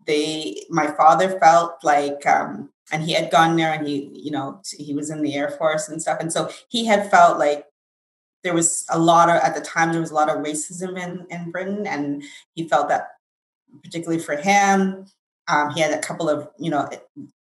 [0.05, 4.61] they, my father felt like, um, and he had gone there and he you know
[4.77, 6.19] he was in the air force and stuff.
[6.21, 7.65] And so he had felt like
[8.43, 11.25] there was a lot of at the time there was a lot of racism in
[11.29, 12.23] in britain and
[12.55, 13.07] he felt that
[13.83, 15.05] particularly for him
[15.47, 16.87] um, he had a couple of you know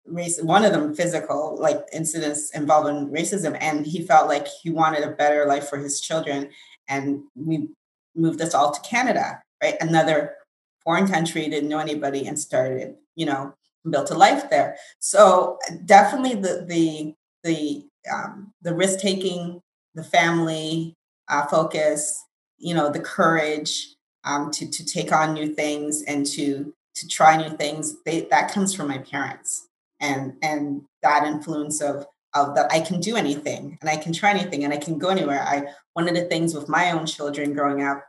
[0.06, 5.04] race one of them physical like incidents involving racism and he felt like he wanted
[5.04, 6.50] a better life for his children
[6.88, 7.70] and we
[8.16, 9.76] moved us all to canada right?
[9.82, 10.36] Another
[10.84, 13.54] foreign country didn't know anybody and started you know
[13.90, 14.76] built a life there.
[15.00, 17.14] So definitely the the
[17.44, 19.62] the um, the risk taking,
[19.96, 20.96] the family
[21.28, 22.24] uh, focus,
[22.58, 27.38] you know, the courage um, to to take on new things and to to try
[27.38, 27.96] new things.
[28.06, 29.68] They, that comes from my parents,
[30.00, 34.30] and and that influence of of that I can do anything and I can try
[34.30, 35.42] anything and I can go anywhere.
[35.42, 35.64] I
[35.94, 38.04] one of the things with my own children growing up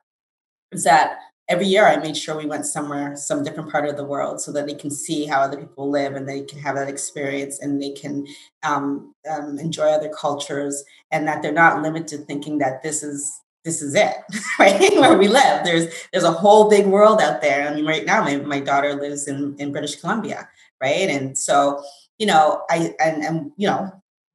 [0.72, 1.18] is that
[1.50, 4.52] every year I made sure we went somewhere, some different part of the world, so
[4.52, 7.82] that they can see how other people live and they can have that experience and
[7.82, 8.26] they can
[8.62, 13.82] um, um, enjoy other cultures and that they're not limited thinking that this is this
[13.82, 14.14] is it,
[14.58, 14.80] right?
[14.94, 15.64] Where we live.
[15.64, 17.68] There's there's a whole big world out there.
[17.68, 20.48] I mean, right now my, my daughter lives in, in British Columbia,
[20.80, 21.10] right?
[21.10, 21.82] And so,
[22.18, 23.90] you know, I and and you know,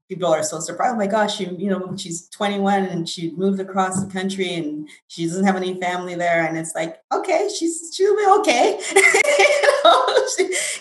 [0.07, 0.93] people are so surprised.
[0.93, 4.87] Oh my gosh, she, you know, she's 21 and she moved across the country and
[5.07, 6.45] she doesn't have any family there.
[6.45, 8.79] And it's like, okay, she's she'll be okay.
[8.95, 10.27] you, know,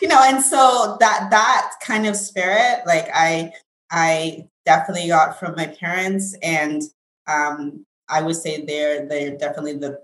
[0.02, 3.52] you know, and so that that kind of spirit, like I
[3.90, 6.36] I definitely got from my parents.
[6.42, 6.82] And
[7.26, 10.00] um I would say they're they're definitely the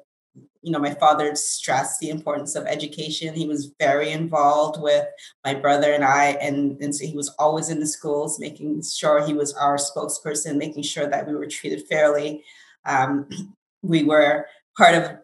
[0.62, 3.34] you know, my father stressed the importance of education.
[3.34, 5.06] He was very involved with
[5.44, 9.24] my brother and I, and, and so he was always in the schools, making sure
[9.24, 12.44] he was our spokesperson, making sure that we were treated fairly.
[12.84, 13.28] Um,
[13.82, 14.46] we were
[14.76, 15.16] part of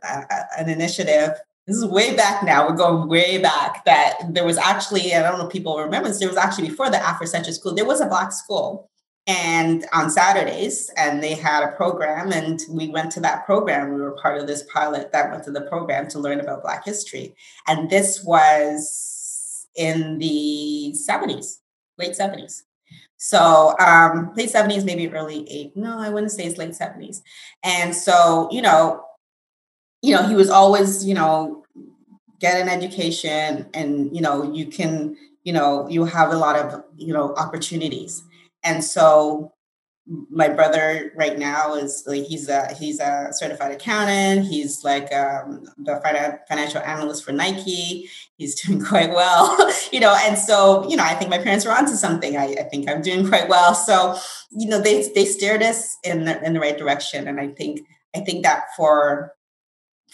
[0.56, 1.32] an initiative.
[1.66, 2.66] This is way back now.
[2.66, 3.84] We're going way back.
[3.84, 6.88] That there was actually, I don't know if people remember this, there was actually before
[6.88, 8.88] the Afrocentric School, there was a Black school
[9.26, 13.92] and on Saturdays, and they had a program, and we went to that program.
[13.92, 16.84] We were part of this pilot that went to the program to learn about Black
[16.84, 17.34] history,
[17.66, 21.60] and this was in the seventies,
[21.98, 22.64] late seventies.
[23.16, 25.76] So um, late seventies, maybe early eight.
[25.76, 27.22] No, I wouldn't say it's late seventies.
[27.64, 29.04] And so you know,
[30.02, 31.64] you know, he was always you know
[32.38, 36.84] get an education, and you know you can you know you have a lot of
[36.96, 38.22] you know opportunities
[38.66, 39.52] and so
[40.30, 44.46] my brother right now is like he's a he's a certified accountant.
[44.46, 46.00] He's like um, the
[46.48, 48.08] financial analyst for nike.
[48.36, 49.56] He's doing quite well
[49.92, 52.36] you know and so you know i think my parents were onto something.
[52.36, 53.74] I, I think i'm doing quite well.
[53.74, 54.16] So
[54.50, 57.26] you know they they steered us in the, in the right direction.
[57.26, 57.80] And i think
[58.14, 59.32] i think that for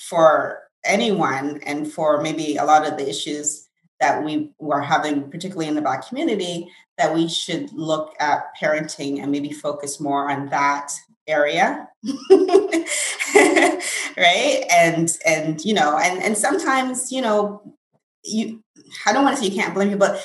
[0.09, 3.62] for anyone and for maybe a lot of the issues
[4.03, 9.23] that we were having, particularly in the Black community, that we should look at parenting
[9.23, 10.93] and maybe focus more on that
[11.27, 11.89] area.
[14.15, 14.67] Right?
[14.71, 17.63] And and you know and and sometimes you know
[18.23, 18.63] you
[19.07, 20.23] i don't want to say you can't blame you but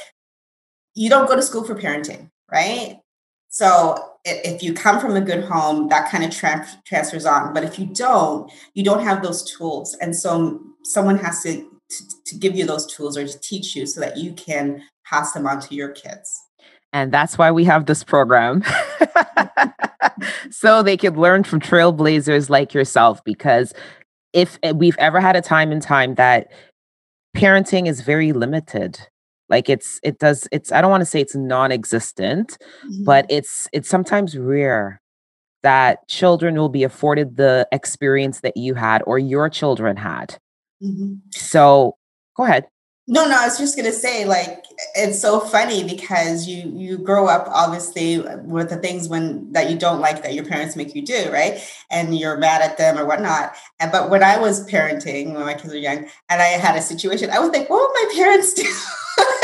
[0.93, 2.99] you don't go to school for parenting right?
[3.49, 7.53] So if you come from a good home that kind of tra- transfers on.
[7.53, 9.95] But if you don't you don't have those tools.
[10.01, 13.86] And so someone has to to, to give you those tools or to teach you
[13.86, 16.41] so that you can pass them on to your kids.
[16.93, 18.63] And that's why we have this program.
[20.50, 23.23] so they could learn from trailblazers like yourself.
[23.23, 23.73] Because
[24.34, 26.52] if eh, we've ever had a time in time that
[27.36, 29.00] parenting is very limited,
[29.50, 33.04] like it's, it does, it's, I don't want to say it's non existent, mm-hmm.
[33.04, 35.02] but it's, it's sometimes rare
[35.63, 40.38] that children will be afforded the experience that you had or your children had.
[40.81, 41.15] Mm-hmm.
[41.31, 41.97] So
[42.35, 42.67] go ahead.
[43.09, 47.27] No, no, I was just gonna say, like, it's so funny because you you grow
[47.27, 51.01] up obviously with the things when that you don't like that your parents make you
[51.01, 51.57] do, right?
[51.89, 53.55] And you're mad at them or whatnot.
[53.79, 56.81] And but when I was parenting, when my kids were young, and I had a
[56.81, 58.63] situation, I would think, what would my parents do?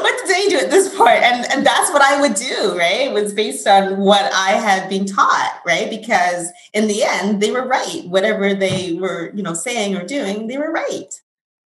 [0.00, 1.22] what did they do at this point?
[1.22, 3.08] And and that's what I would do, right?
[3.08, 5.90] It was based on what I had been taught, right?
[5.90, 8.02] Because in the end, they were right.
[8.06, 11.20] Whatever they were, you know, saying or doing, they were right.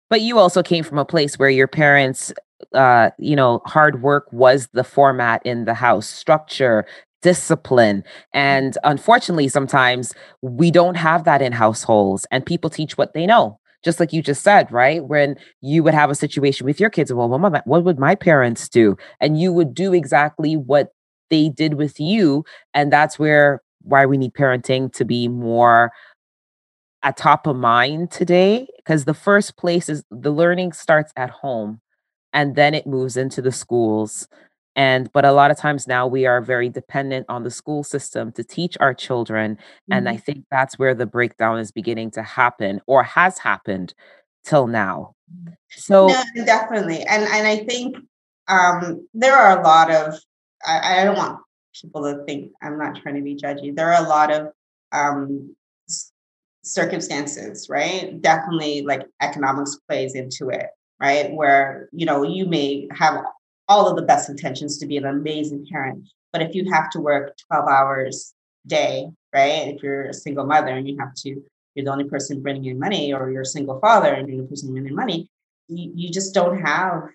[0.08, 2.32] But you also came from a place where your parents,
[2.74, 6.84] uh, you know, hard work was the format in the house, structure,
[7.22, 8.02] discipline.
[8.34, 13.59] And unfortunately, sometimes we don't have that in households, and people teach what they know.
[13.82, 15.04] Just like you just said, right?
[15.04, 18.68] When you would have a situation with your kids, well, what, what would my parents
[18.68, 18.96] do?
[19.20, 20.92] And you would do exactly what
[21.30, 22.44] they did with you.
[22.74, 25.92] And that's where why we need parenting to be more
[27.02, 31.80] at top of mind today because the first place is the learning starts at home
[32.32, 34.28] and then it moves into the schools
[34.80, 38.32] and but a lot of times now we are very dependent on the school system
[38.32, 39.92] to teach our children mm-hmm.
[39.92, 40.22] and i mm-hmm.
[40.22, 43.92] think that's where the breakdown is beginning to happen or has happened
[44.44, 45.14] till now
[45.70, 47.96] so no, definitely and and i think
[48.48, 50.14] um there are a lot of
[50.64, 51.38] I, I don't want
[51.80, 54.48] people to think i'm not trying to be judgy there are a lot of
[54.92, 55.54] um
[56.62, 58.20] circumstances, right?
[58.20, 60.66] Definitely like economics plays into it,
[61.00, 61.32] right?
[61.32, 63.24] Where, you know, you may have
[63.70, 67.00] all of the best intentions to be an amazing parent, but if you have to
[67.00, 68.34] work 12 hours
[68.66, 69.68] a day, right?
[69.72, 71.28] If you're a single mother and you have to,
[71.74, 74.48] you're the only person bringing in money, or you're a single father and you're the
[74.48, 75.30] person bringing in money,
[75.68, 77.10] you, you just don't have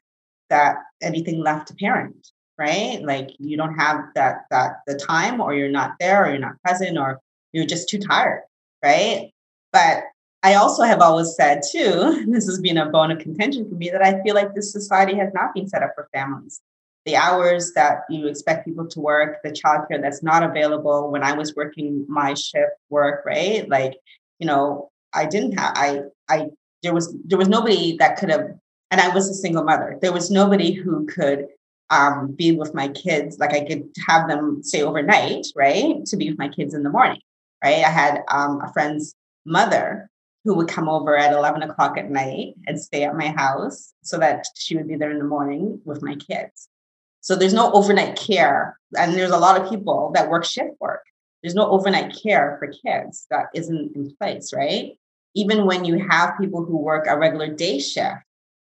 [0.49, 2.25] that anything left to parent,
[2.57, 3.01] right?
[3.03, 6.61] Like you don't have that that the time, or you're not there, or you're not
[6.63, 7.19] present, or
[7.51, 8.43] you're just too tired,
[8.81, 9.31] right?
[9.73, 10.05] But
[10.45, 13.89] I also have always said too, this has been a bone of contention for me,
[13.89, 16.61] that I feel like this society has not been set up for families.
[17.07, 21.09] The hours that you expect people to work, the childcare that's not available.
[21.09, 23.67] When I was working my shift work, right?
[23.67, 23.95] Like,
[24.37, 26.49] you know, I didn't have I I
[26.83, 28.45] there was there was nobody that could have
[28.91, 29.97] and I was a single mother.
[29.99, 31.47] There was nobody who could
[31.89, 33.39] um, be with my kids.
[33.39, 36.91] Like I could have them stay overnight, right, to be with my kids in the
[36.91, 37.21] morning,
[37.63, 37.83] right?
[37.83, 40.07] I had um, a friend's mother
[40.45, 44.19] who would come over at 11 o'clock at night and stay at my house so
[44.19, 46.69] that she would be there in the morning with my kids.
[47.21, 48.77] So there's no overnight care.
[48.95, 51.01] And there's a lot of people that work shift work.
[51.41, 54.93] There's no overnight care for kids that isn't in place, right?
[55.33, 58.21] Even when you have people who work a regular day shift,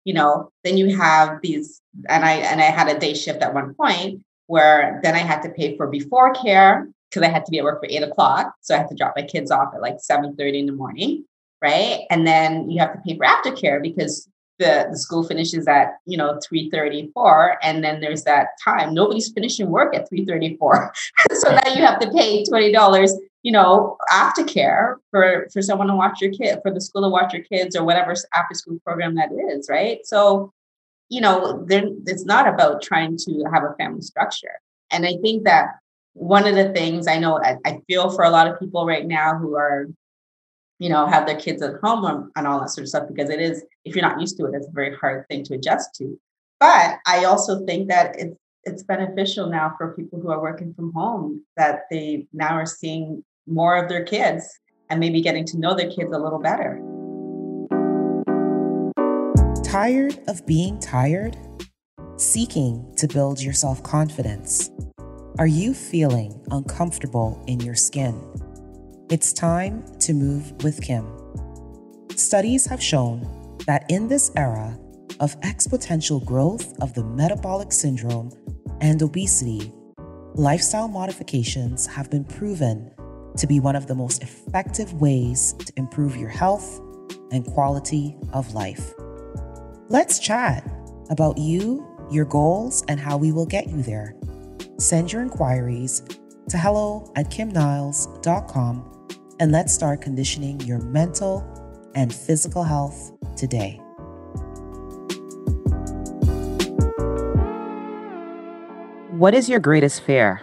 [0.06, 3.54] you know, then you have these, and I and I had a day shift at
[3.54, 7.52] one point where then I had to pay for before care because I had to
[7.52, 8.54] be at work for eight o'clock.
[8.62, 11.26] So I had to drop my kids off at like 7 30 in the morning.
[11.64, 12.02] Right.
[12.10, 14.28] And then you have to pay for aftercare because
[14.60, 18.94] the, the school finishes at you know 334 and then there's that time.
[18.94, 20.94] Nobody's finishing work at 334
[21.34, 23.12] so now you have to pay $20
[23.44, 27.34] you know aftercare for for someone to watch your kid for the school to watch
[27.34, 30.06] your kids or whatever after school program that is right?
[30.06, 30.52] So
[31.08, 34.60] you know it's not about trying to have a family structure.
[34.92, 35.70] And i think that
[36.14, 39.08] one of the things i know I, I feel for a lot of people right
[39.08, 39.88] now who are
[40.80, 43.40] you know, have their kids at home and all that sort of stuff because it
[43.40, 46.20] is, if you're not used to it, it's a very hard thing to adjust to.
[46.60, 50.94] But I also think that it's it's beneficial now for people who are working from
[50.94, 54.48] home that they now are seeing more of their kids
[54.90, 56.82] and maybe getting to know their kids a little better.
[59.64, 61.36] Tired of being tired?
[62.16, 64.72] Seeking to build your self confidence?
[65.40, 68.43] Are you feeling uncomfortable in your skin?
[69.14, 71.06] It's time to move with Kim.
[72.16, 73.22] Studies have shown
[73.68, 74.76] that in this era
[75.20, 78.32] of exponential growth of the metabolic syndrome
[78.82, 79.72] and obesity,
[80.34, 82.92] lifestyle modifications have been proven
[83.38, 86.82] to be one of the most effective ways to improve your health
[87.32, 88.96] and quality of life.
[89.90, 90.68] Let's chat
[91.12, 94.16] about you, your goals, and how we will get you there.
[94.80, 96.02] Send your inquiries
[96.50, 98.90] to hello at kimniles.com
[99.40, 101.44] and let's start conditioning your mental
[101.96, 103.80] and physical health today.
[109.12, 110.42] What is your greatest fear?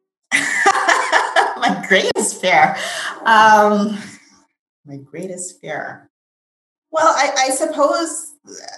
[0.32, 2.76] my greatest fear.
[3.24, 3.98] Um,
[4.84, 6.10] my greatest fear.
[6.90, 8.32] Well, I, I suppose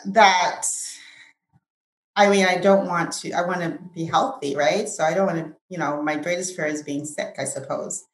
[0.07, 0.67] that
[2.17, 4.89] I mean, I don't want to, I want to be healthy, right?
[4.89, 8.05] So I don't want to, you know, my greatest fear is being sick, I suppose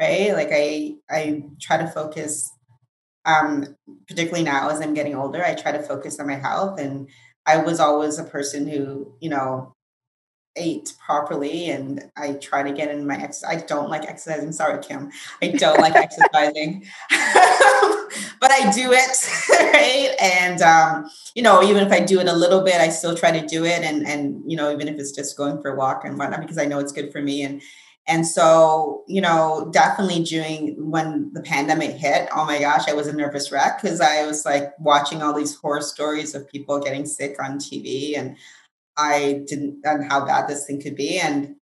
[0.00, 0.32] right?
[0.32, 2.50] Like I I try to focus
[3.24, 3.76] um
[4.08, 7.08] particularly now as I'm getting older, I try to focus on my health and
[7.46, 9.74] I was always a person who, you know,
[10.56, 14.52] ate properly and I try to get in my ex I don't like exercising.
[14.52, 15.10] Sorry, Kim.
[15.42, 16.86] I don't like exercising.
[18.40, 19.28] but I do it,
[19.74, 20.14] right?
[20.20, 23.32] And um, you know, even if I do it a little bit, I still try
[23.38, 26.04] to do it and and you know, even if it's just going for a walk
[26.04, 27.42] and whatnot, because I know it's good for me.
[27.42, 27.60] And
[28.06, 33.06] and so, you know, definitely during when the pandemic hit, oh my gosh, I was
[33.06, 37.06] a nervous wreck because I was like watching all these horror stories of people getting
[37.06, 38.36] sick on TV and
[38.98, 41.18] I didn't and how bad this thing could be.
[41.18, 41.56] And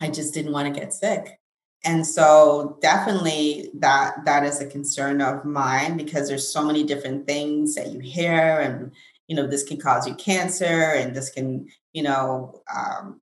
[0.00, 1.38] I just didn't want to get sick.
[1.84, 7.26] And so definitely that that is a concern of mine because there's so many different
[7.26, 8.92] things that you hear and
[9.28, 13.20] you know this can cause you cancer and this can you know um,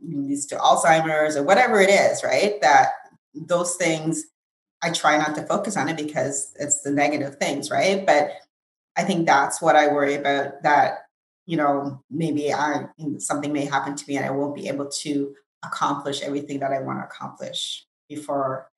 [0.00, 2.60] leads to Alzheimer's or whatever it is, right?
[2.60, 2.88] That
[3.34, 4.24] those things,
[4.82, 8.06] I try not to focus on it because it's the negative things, right?
[8.06, 8.30] But
[8.96, 11.06] I think that's what I worry about that,
[11.46, 12.86] you know, maybe I
[13.18, 15.34] something may happen to me and I won't be able to
[15.64, 18.70] accomplish everything that I want to accomplish before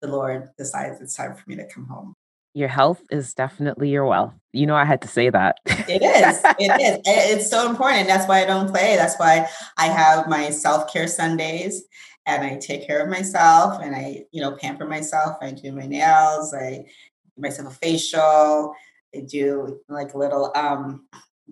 [0.00, 2.14] the Lord decides it's time for me to come home
[2.54, 4.34] your health is definitely your wealth.
[4.52, 5.56] You know, I had to say that.
[5.66, 6.42] it is.
[6.58, 7.00] It is.
[7.04, 8.08] It's so important.
[8.08, 8.96] That's why I don't play.
[8.96, 11.84] That's why I have my self care Sundays
[12.26, 15.36] and I take care of myself and I, you know, pamper myself.
[15.40, 16.52] I do my nails.
[16.52, 18.74] I give myself a facial.
[19.14, 21.06] I do like a little um,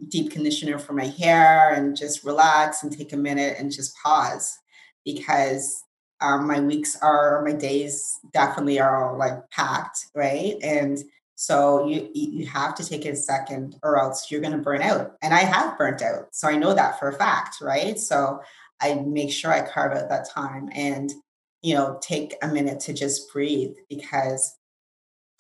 [0.09, 4.59] deep conditioner for my hair and just relax and take a minute and just pause
[5.05, 5.83] because
[6.21, 10.57] um, my weeks are my days definitely are all like packed right?
[10.62, 10.99] And
[11.35, 15.17] so you you have to take a second or else you're going to burn out.
[15.23, 17.99] And i have burnt out so i know that for a fact right?
[17.99, 18.41] So
[18.81, 21.12] i make sure i carve out that time and
[21.62, 24.57] you know take a minute to just breathe because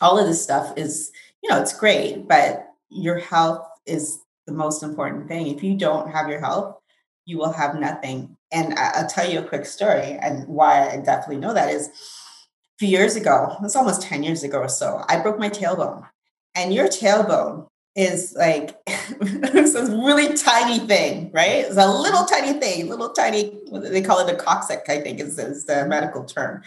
[0.00, 1.10] all of this stuff is
[1.42, 5.48] you know it's great but your health is the most important thing.
[5.48, 6.76] If you don't have your health
[7.24, 11.38] you will have nothing and I'll tell you a quick story and why I definitely
[11.38, 11.92] know that is a
[12.78, 16.06] few years ago, it's almost 10 years ago or so, I broke my tailbone.
[16.54, 21.64] And your tailbone is like it's a really tiny thing, right?
[21.64, 23.58] It's a little tiny thing, little tiny.
[23.72, 26.62] They call it a coccyx, I think, is, is the medical term.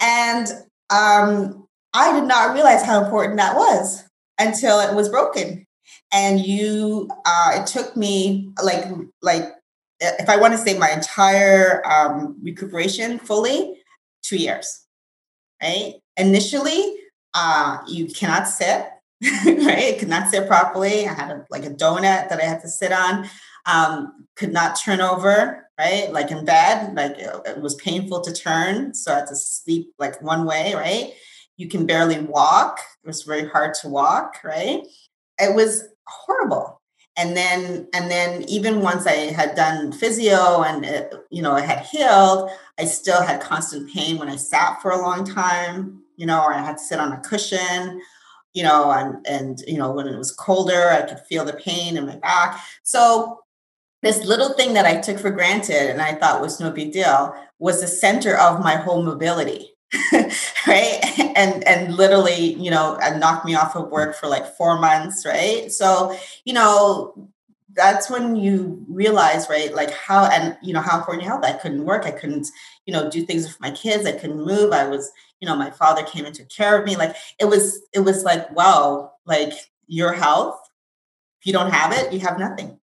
[0.00, 0.48] And
[0.90, 4.04] um, I did not realize how important that was
[4.38, 5.66] until it was broken.
[6.12, 8.86] And you, uh, it took me like
[9.22, 9.44] like
[10.00, 13.82] if I want to say my entire um, recuperation fully,
[14.22, 14.86] two years,
[15.62, 15.94] right?
[16.16, 16.96] Initially,
[17.34, 18.86] uh, you cannot sit,
[19.46, 19.96] right?
[19.98, 21.06] Could not sit properly.
[21.06, 23.28] I had a, like a donut that I had to sit on.
[23.66, 26.10] Um, could not turn over, right?
[26.10, 29.92] Like in bed, like it, it was painful to turn, so I had to sleep
[29.98, 31.12] like one way, right?
[31.58, 32.78] You can barely walk.
[33.04, 34.82] It was very hard to walk, right?
[35.38, 36.79] It was horrible
[37.20, 41.64] and then and then even once i had done physio and it, you know it
[41.64, 46.24] had healed i still had constant pain when i sat for a long time you
[46.24, 48.00] know or i had to sit on a cushion
[48.54, 51.96] you know and and you know when it was colder i could feel the pain
[51.96, 52.58] in my back.
[52.82, 53.40] So
[54.02, 57.34] this little thing that i took for granted and i thought was no big deal
[57.58, 59.74] was the center of my whole mobility
[60.66, 61.00] right?
[61.36, 65.24] And and literally you know and knocked me off of work for like four months
[65.24, 65.72] right?
[65.72, 67.30] So you know
[67.74, 71.52] that's when you realize right like how and you know how important your health i
[71.52, 72.48] couldn't work i couldn't
[72.84, 75.70] you know do things with my kids i couldn't move i was you know my
[75.70, 79.52] father came and took care of me like it was it was like wow like
[79.86, 80.58] your health
[81.40, 82.78] if you don't have it you have nothing.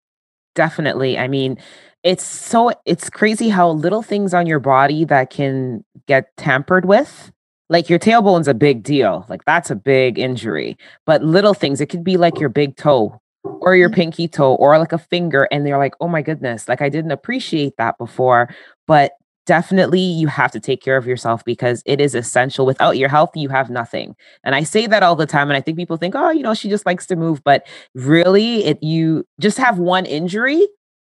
[0.55, 1.59] Definitely i mean
[2.03, 7.33] it's so it's crazy how little things on your body that can get tampered with
[7.69, 11.87] like your tailbone's a big deal like that's a big injury but little things it
[11.87, 13.21] could be like your big toe
[13.61, 13.97] or your mm-hmm.
[13.97, 17.11] pinky toe or like a finger and they're like oh my goodness like i didn't
[17.11, 18.49] appreciate that before
[18.87, 19.13] but
[19.47, 23.31] definitely you have to take care of yourself because it is essential without your health
[23.35, 26.15] you have nothing and i say that all the time and i think people think
[26.15, 30.07] oh you know she just likes to move but really it you just have one
[30.07, 30.67] injury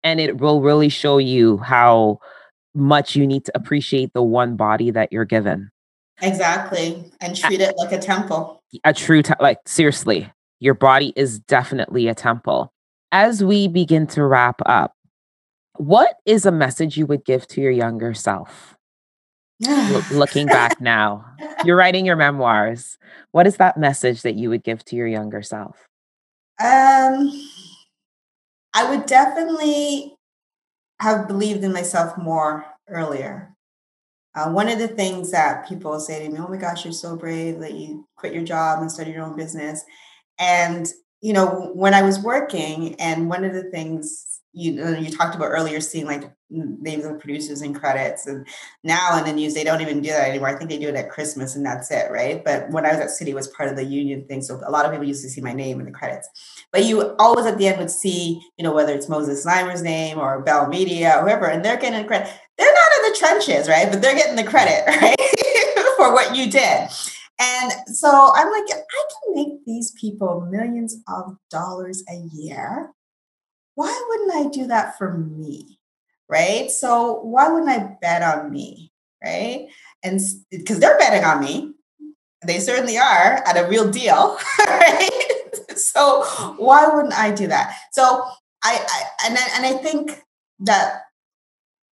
[0.04, 2.20] and it will really show you how
[2.74, 5.70] much you need to appreciate the one body that you're given.
[6.22, 7.04] Exactly.
[7.20, 8.62] And treat it like a temple.
[8.84, 12.72] A true, te- like, seriously, your body is definitely a temple.
[13.12, 14.94] As we begin to wrap up,
[15.78, 18.78] what is a message you would give to your younger self?
[19.66, 21.26] L- looking back now,
[21.66, 22.98] you're writing your memoirs.
[23.32, 25.88] What is that message that you would give to your younger self?
[26.60, 27.32] Um,
[28.74, 30.16] I would definitely
[31.00, 33.56] have believed in myself more earlier.
[34.34, 37.16] Uh, one of the things that people say to me, oh my gosh, you're so
[37.16, 39.84] brave that you quit your job and started your own business.
[40.40, 40.88] And,
[41.22, 45.46] you know, when I was working, and one of the things you you talked about
[45.46, 48.46] earlier seeing like names of producers and credits and
[48.84, 50.50] now in the news they don't even do that anymore.
[50.50, 52.44] I think they do it at christmas and that's it right?
[52.44, 54.86] But when i was at city was part of the union thing so a lot
[54.86, 56.30] of people used to see my name in the credits.
[56.72, 60.20] But you always at the end would see you know whether it's moses Znaimer's name
[60.20, 62.30] or bell media or whoever and they're getting credit
[62.62, 65.16] they're not in the trenches right but they're getting the credit right
[65.98, 66.88] for what you did
[67.40, 72.94] and so i'm like i can make these people millions of dollars a year
[73.76, 75.80] why wouldn't I do that for me?
[76.30, 76.70] Right.
[76.70, 78.92] So why wouldn't I bet on me?
[79.24, 79.70] Right.
[80.04, 81.74] And because they're betting on me,
[82.46, 84.38] they certainly are at a real deal.
[84.60, 85.10] Right.
[85.76, 86.24] so
[86.58, 87.76] why wouldn't I do that?
[87.92, 88.24] So
[88.64, 90.24] I, I and I, and I think
[90.60, 91.02] that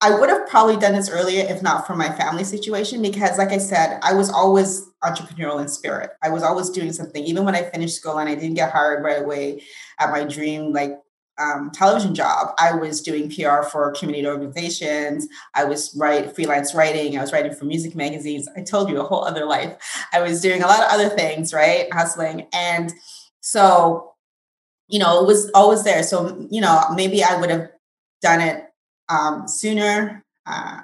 [0.05, 3.49] I would have probably done this earlier if not for my family situation because like
[3.49, 6.11] I said, I was always entrepreneurial in spirit.
[6.21, 9.03] I was always doing something even when I finished school and I didn't get hired
[9.03, 9.63] right away
[9.99, 10.91] at my dream like
[11.39, 15.27] um, television job, I was doing PR for community organizations.
[15.55, 17.17] I was write freelance writing.
[17.17, 18.47] I was writing for music magazines.
[18.55, 19.75] I told you a whole other life.
[20.13, 21.91] I was doing a lot of other things, right?
[21.91, 22.47] Hustling.
[22.53, 22.93] And
[23.41, 24.13] so,
[24.87, 26.03] you know, it was always there.
[26.03, 27.69] So, you know, maybe I would have
[28.21, 28.64] done it
[29.09, 30.81] um, sooner uh,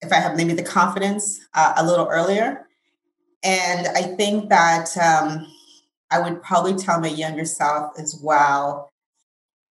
[0.00, 2.66] if I have maybe the confidence uh, a little earlier.
[3.44, 5.46] And I think that um,
[6.10, 8.90] I would probably tell my younger self as well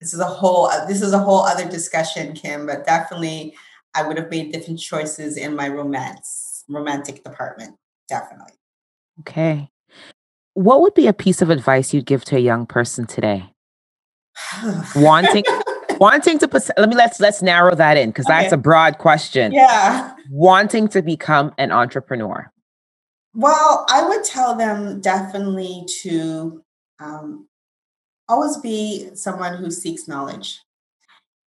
[0.01, 3.55] this is a whole uh, this is a whole other discussion kim but definitely
[3.95, 7.75] i would have made different choices in my romance romantic department
[8.09, 8.55] definitely.
[9.21, 9.71] Okay.
[10.55, 13.51] What would be a piece of advice you'd give to a young person today?
[14.97, 15.45] Wanting
[16.01, 18.43] wanting to let me let's let's narrow that in because okay.
[18.43, 22.51] that's a broad question yeah wanting to become an entrepreneur
[23.35, 26.63] well i would tell them definitely to
[27.01, 27.47] um,
[28.29, 30.61] always be someone who seeks knowledge.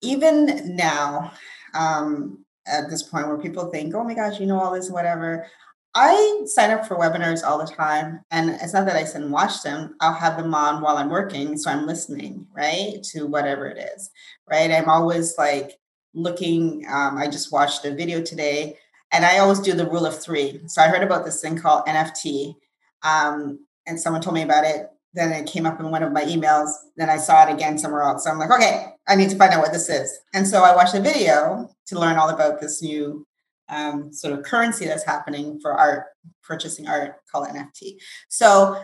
[0.03, 1.33] Even now,
[1.75, 5.47] um, at this point where people think, oh my gosh, you know all this, whatever,
[5.95, 8.21] I sign up for webinars all the time.
[8.31, 11.09] And it's not that I sit and watch them, I'll have them on while I'm
[11.09, 11.57] working.
[11.57, 14.11] So I'm listening, right, to whatever it is,
[14.51, 14.71] right?
[14.71, 15.73] I'm always like
[16.15, 16.87] looking.
[16.89, 18.77] Um, I just watched a video today
[19.13, 20.61] and I always do the rule of three.
[20.67, 22.55] So I heard about this thing called NFT.
[23.03, 24.89] Um, and someone told me about it.
[25.15, 26.71] Then it came up in one of my emails.
[26.97, 28.25] Then I saw it again somewhere else.
[28.25, 30.19] So I'm like, okay, I need to find out what this is.
[30.35, 33.27] And so I watched a video to learn all about this new
[33.69, 36.07] um, sort of currency that's happening for art,
[36.43, 37.97] purchasing art, called NFT.
[38.29, 38.83] So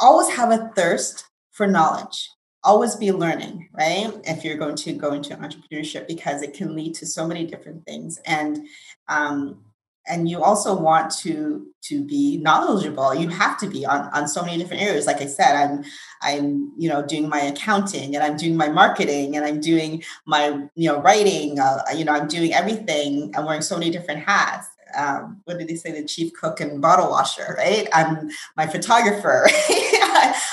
[0.00, 2.30] always have a thirst for knowledge.
[2.64, 4.12] Always be learning, right?
[4.24, 7.84] If you're going to go into entrepreneurship, because it can lead to so many different
[7.84, 8.18] things.
[8.26, 8.66] And
[9.08, 9.64] um,
[10.06, 14.42] and you also want to to be knowledgeable you have to be on, on so
[14.44, 15.84] many different areas like i said i'm
[16.22, 20.48] i'm you know doing my accounting and i'm doing my marketing and i'm doing my
[20.74, 24.68] you know writing uh, you know i'm doing everything i'm wearing so many different hats
[24.96, 29.48] um, what did they say the chief cook and bottle washer right i'm my photographer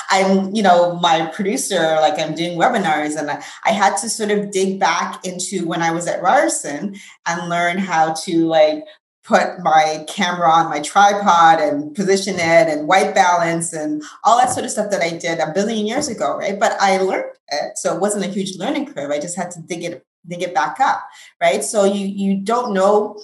[0.10, 4.32] i'm you know my producer like i'm doing webinars and I, I had to sort
[4.32, 8.84] of dig back into when i was at ryerson and learn how to like
[9.24, 14.50] put my camera on my tripod and position it and white balance and all that
[14.50, 16.60] sort of stuff that I did a billion years ago, right?
[16.60, 19.12] But I learned it, so it wasn't a huge learning curve.
[19.12, 21.04] I just had to dig it dig get back up,
[21.42, 21.64] right?
[21.64, 23.20] So you you don't know,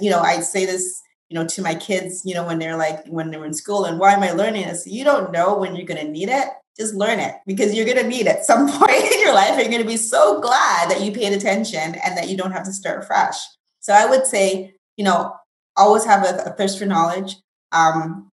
[0.00, 0.20] you know.
[0.20, 3.44] I say this, you know, to my kids, you know, when they're like when they're
[3.44, 4.86] in school, and why am I learning this?
[4.86, 6.48] You don't know when you're to need it.
[6.78, 9.58] Just learn it because you're to need it some point in your life.
[9.58, 12.72] You're to be so glad that you paid attention and that you don't have to
[12.72, 13.36] start fresh.
[13.80, 15.34] So I would say, you know,
[15.76, 17.36] always have a, a thirst for knowledge.
[17.72, 18.30] Um,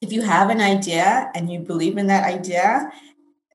[0.00, 2.90] if you have an idea and you believe in that idea,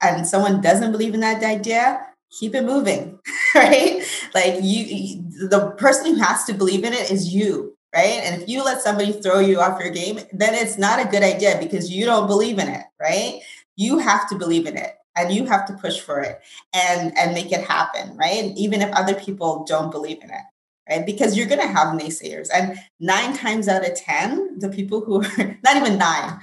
[0.02, 2.06] and someone doesn't believe in that idea,
[2.40, 3.20] keep it moving,
[3.56, 4.04] right?
[4.34, 8.22] Like you, the person who has to believe in it is you, right?
[8.24, 11.24] And if you let somebody throw you off your game, then it's not a good
[11.24, 13.42] idea because you don't believe in it, right?
[13.76, 16.40] You have to believe in it and you have to push for it
[16.74, 18.52] and and make it happen, right?
[18.56, 20.44] Even if other people don't believe in it
[20.90, 21.06] right?
[21.06, 22.50] Because you're going to have naysayers.
[22.54, 26.40] And nine times out of 10, the people who are not even nine,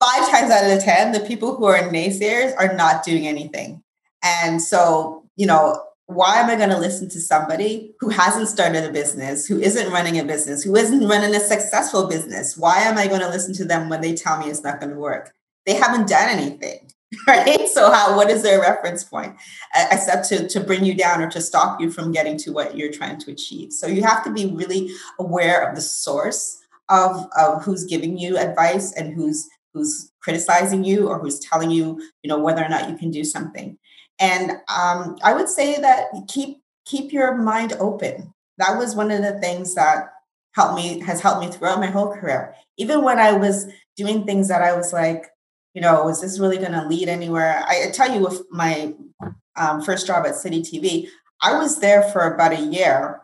[0.00, 3.82] five times out of 10, the people who are naysayers are not doing anything.
[4.26, 8.84] And so, you know, why am I going to listen to somebody who hasn't started
[8.84, 12.56] a business, who isn't running a business, who isn't running a successful business?
[12.56, 14.92] Why am I going to listen to them when they tell me it's not going
[14.92, 15.32] to work?
[15.64, 16.90] They haven't done anything.
[17.26, 17.68] right?
[17.68, 19.36] So how what is their reference point
[19.92, 22.92] except to, to bring you down or to stop you from getting to what you're
[22.92, 23.72] trying to achieve?
[23.72, 28.38] So you have to be really aware of the source of, of who's giving you
[28.38, 32.88] advice and who's who's criticizing you or who's telling you, you know, whether or not
[32.88, 33.76] you can do something.
[34.18, 38.32] And um, I would say that keep keep your mind open.
[38.58, 40.12] That was one of the things that
[40.54, 42.54] helped me has helped me throughout my whole career.
[42.78, 45.26] Even when I was doing things that I was like,
[45.74, 47.62] you know, is this really going to lead anywhere?
[47.66, 48.94] I, tell you, with my
[49.56, 51.08] um, first job at City TV,
[51.42, 53.20] I was there for about a year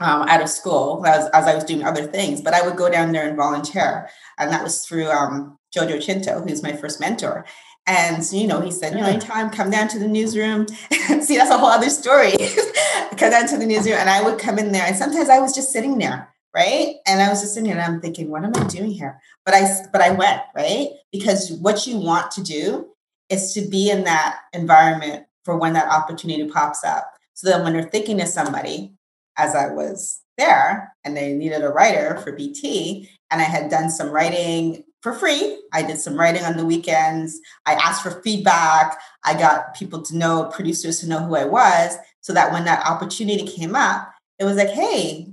[0.00, 2.90] um, out of school as, as, I was doing other things, but I would go
[2.90, 4.08] down there and volunteer.
[4.38, 7.44] And that was through um, Jojo Chintoh, who's my first mentor.
[7.90, 10.68] And, you know, he said, you know, anytime, come down to the newsroom.
[10.92, 12.30] See, that's a whole other story.
[13.16, 13.96] come down to the newsroom.
[13.96, 14.86] And I would come in there.
[14.86, 17.94] And sometimes I was just sitting there right and i was just sitting there, and
[17.94, 21.86] i'm thinking what am i doing here but i but i went right because what
[21.86, 22.88] you want to do
[23.28, 27.72] is to be in that environment for when that opportunity pops up so then, when
[27.72, 28.92] they're thinking of somebody
[29.36, 33.90] as i was there and they needed a writer for bt and i had done
[33.90, 38.98] some writing for free i did some writing on the weekends i asked for feedback
[39.24, 42.86] i got people to know producers to know who i was so that when that
[42.86, 45.26] opportunity came up it was like hey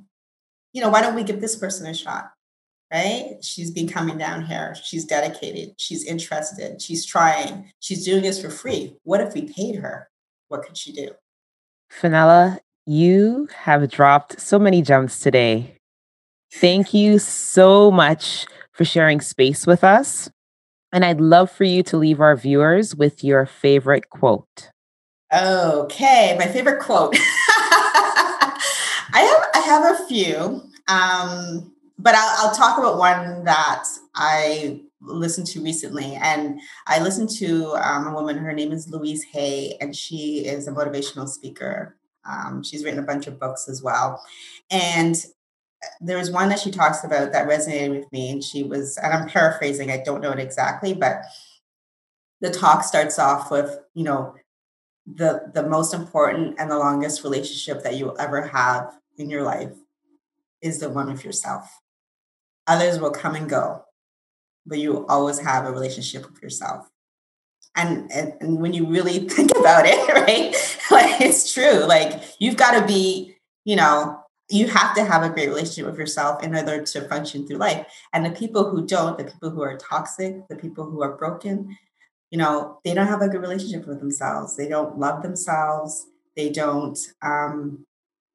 [0.77, 2.31] you know, why don't we give this person a shot?
[2.93, 3.37] Right?
[3.41, 4.75] She's been coming down here.
[4.81, 5.73] She's dedicated.
[5.79, 6.79] She's interested.
[6.79, 7.71] She's trying.
[7.79, 8.95] She's doing this for free.
[9.03, 10.07] What if we paid her?
[10.49, 11.09] What could she do?
[11.91, 15.75] Finella, you have dropped so many gems today.
[16.53, 18.45] Thank you so much
[18.77, 20.29] for sharing space with us.
[20.93, 24.69] And I'd love for you to leave our viewers with your favorite quote.
[25.33, 27.17] Okay, my favorite quote.
[29.13, 33.83] I have I have a few, um, but I'll, I'll talk about one that
[34.15, 38.37] I listened to recently, and I listened to um, a woman.
[38.37, 41.97] Her name is Louise Hay, and she is a motivational speaker.
[42.25, 44.23] Um, she's written a bunch of books as well,
[44.71, 45.15] and
[46.01, 49.13] there was one that she talks about that resonated with me, and she was, and
[49.13, 49.91] I'm paraphrasing.
[49.91, 51.21] I don't know it exactly, but
[52.41, 54.35] the talk starts off with, you know,
[55.05, 59.73] the the most important and the longest relationship that you'll ever have in your life
[60.61, 61.79] is the one with yourself
[62.67, 63.83] others will come and go,
[64.65, 66.87] but you always have a relationship with yourself.
[67.75, 70.53] And, and, and when you really think about it, right?
[70.91, 71.85] like it's true.
[71.85, 75.99] Like you've got to be, you know, you have to have a great relationship with
[75.99, 77.85] yourself in order to function through life.
[78.13, 81.77] And the people who don't, the people who are toxic, the people who are broken,
[82.31, 84.55] you know, they don't have a good relationship with themselves.
[84.55, 86.07] They don't love themselves.
[86.35, 87.85] They don't, um,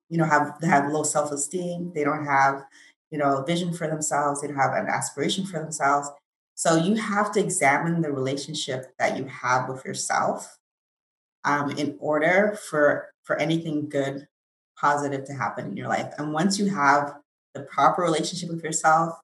[0.09, 1.93] you know, have have low self esteem.
[1.95, 2.63] They don't have,
[3.11, 4.41] you know, vision for themselves.
[4.41, 6.11] They don't have an aspiration for themselves.
[6.55, 10.59] So you have to examine the relationship that you have with yourself
[11.45, 14.27] um, in order for for anything good
[14.83, 16.13] positive to happen in your life.
[16.19, 17.15] And once you have
[17.55, 19.15] the proper relationship with yourself,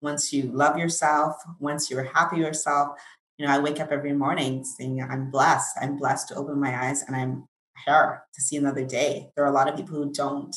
[0.00, 2.96] once you love yourself, once you're happy yourself,
[3.36, 5.76] you know, I wake up every morning saying, I'm blessed.
[5.80, 7.46] I'm blessed to open my eyes and I'm
[7.84, 9.30] here to see another day.
[9.34, 10.54] There are a lot of people who don't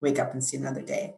[0.00, 1.16] wake up and see another day.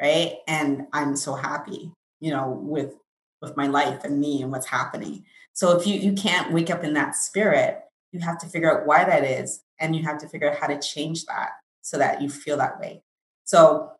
[0.00, 0.36] Right.
[0.46, 2.94] And I'm so happy, you know, with
[3.42, 5.24] with my life and me and what's happening.
[5.52, 8.86] So if you you can't wake up in that spirit, you have to figure out
[8.86, 11.50] why that is and you have to figure out how to change that
[11.82, 13.02] so that you feel that way.
[13.44, 13.92] So,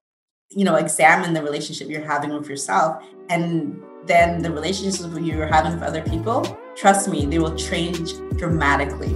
[0.50, 5.72] you know, examine the relationship you're having with yourself and then the relationships you're having
[5.72, 9.14] with other people, trust me, they will change dramatically.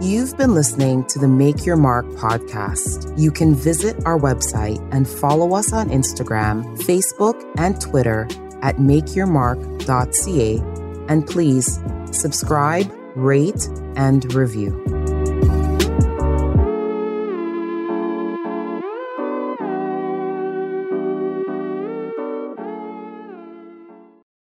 [0.00, 3.18] You've been listening to the Make Your Mark podcast.
[3.18, 8.28] You can visit our website and follow us on Instagram, Facebook, and Twitter
[8.62, 10.58] at makeyourmark.ca.
[11.08, 11.80] And please
[12.12, 14.95] subscribe, rate, and review.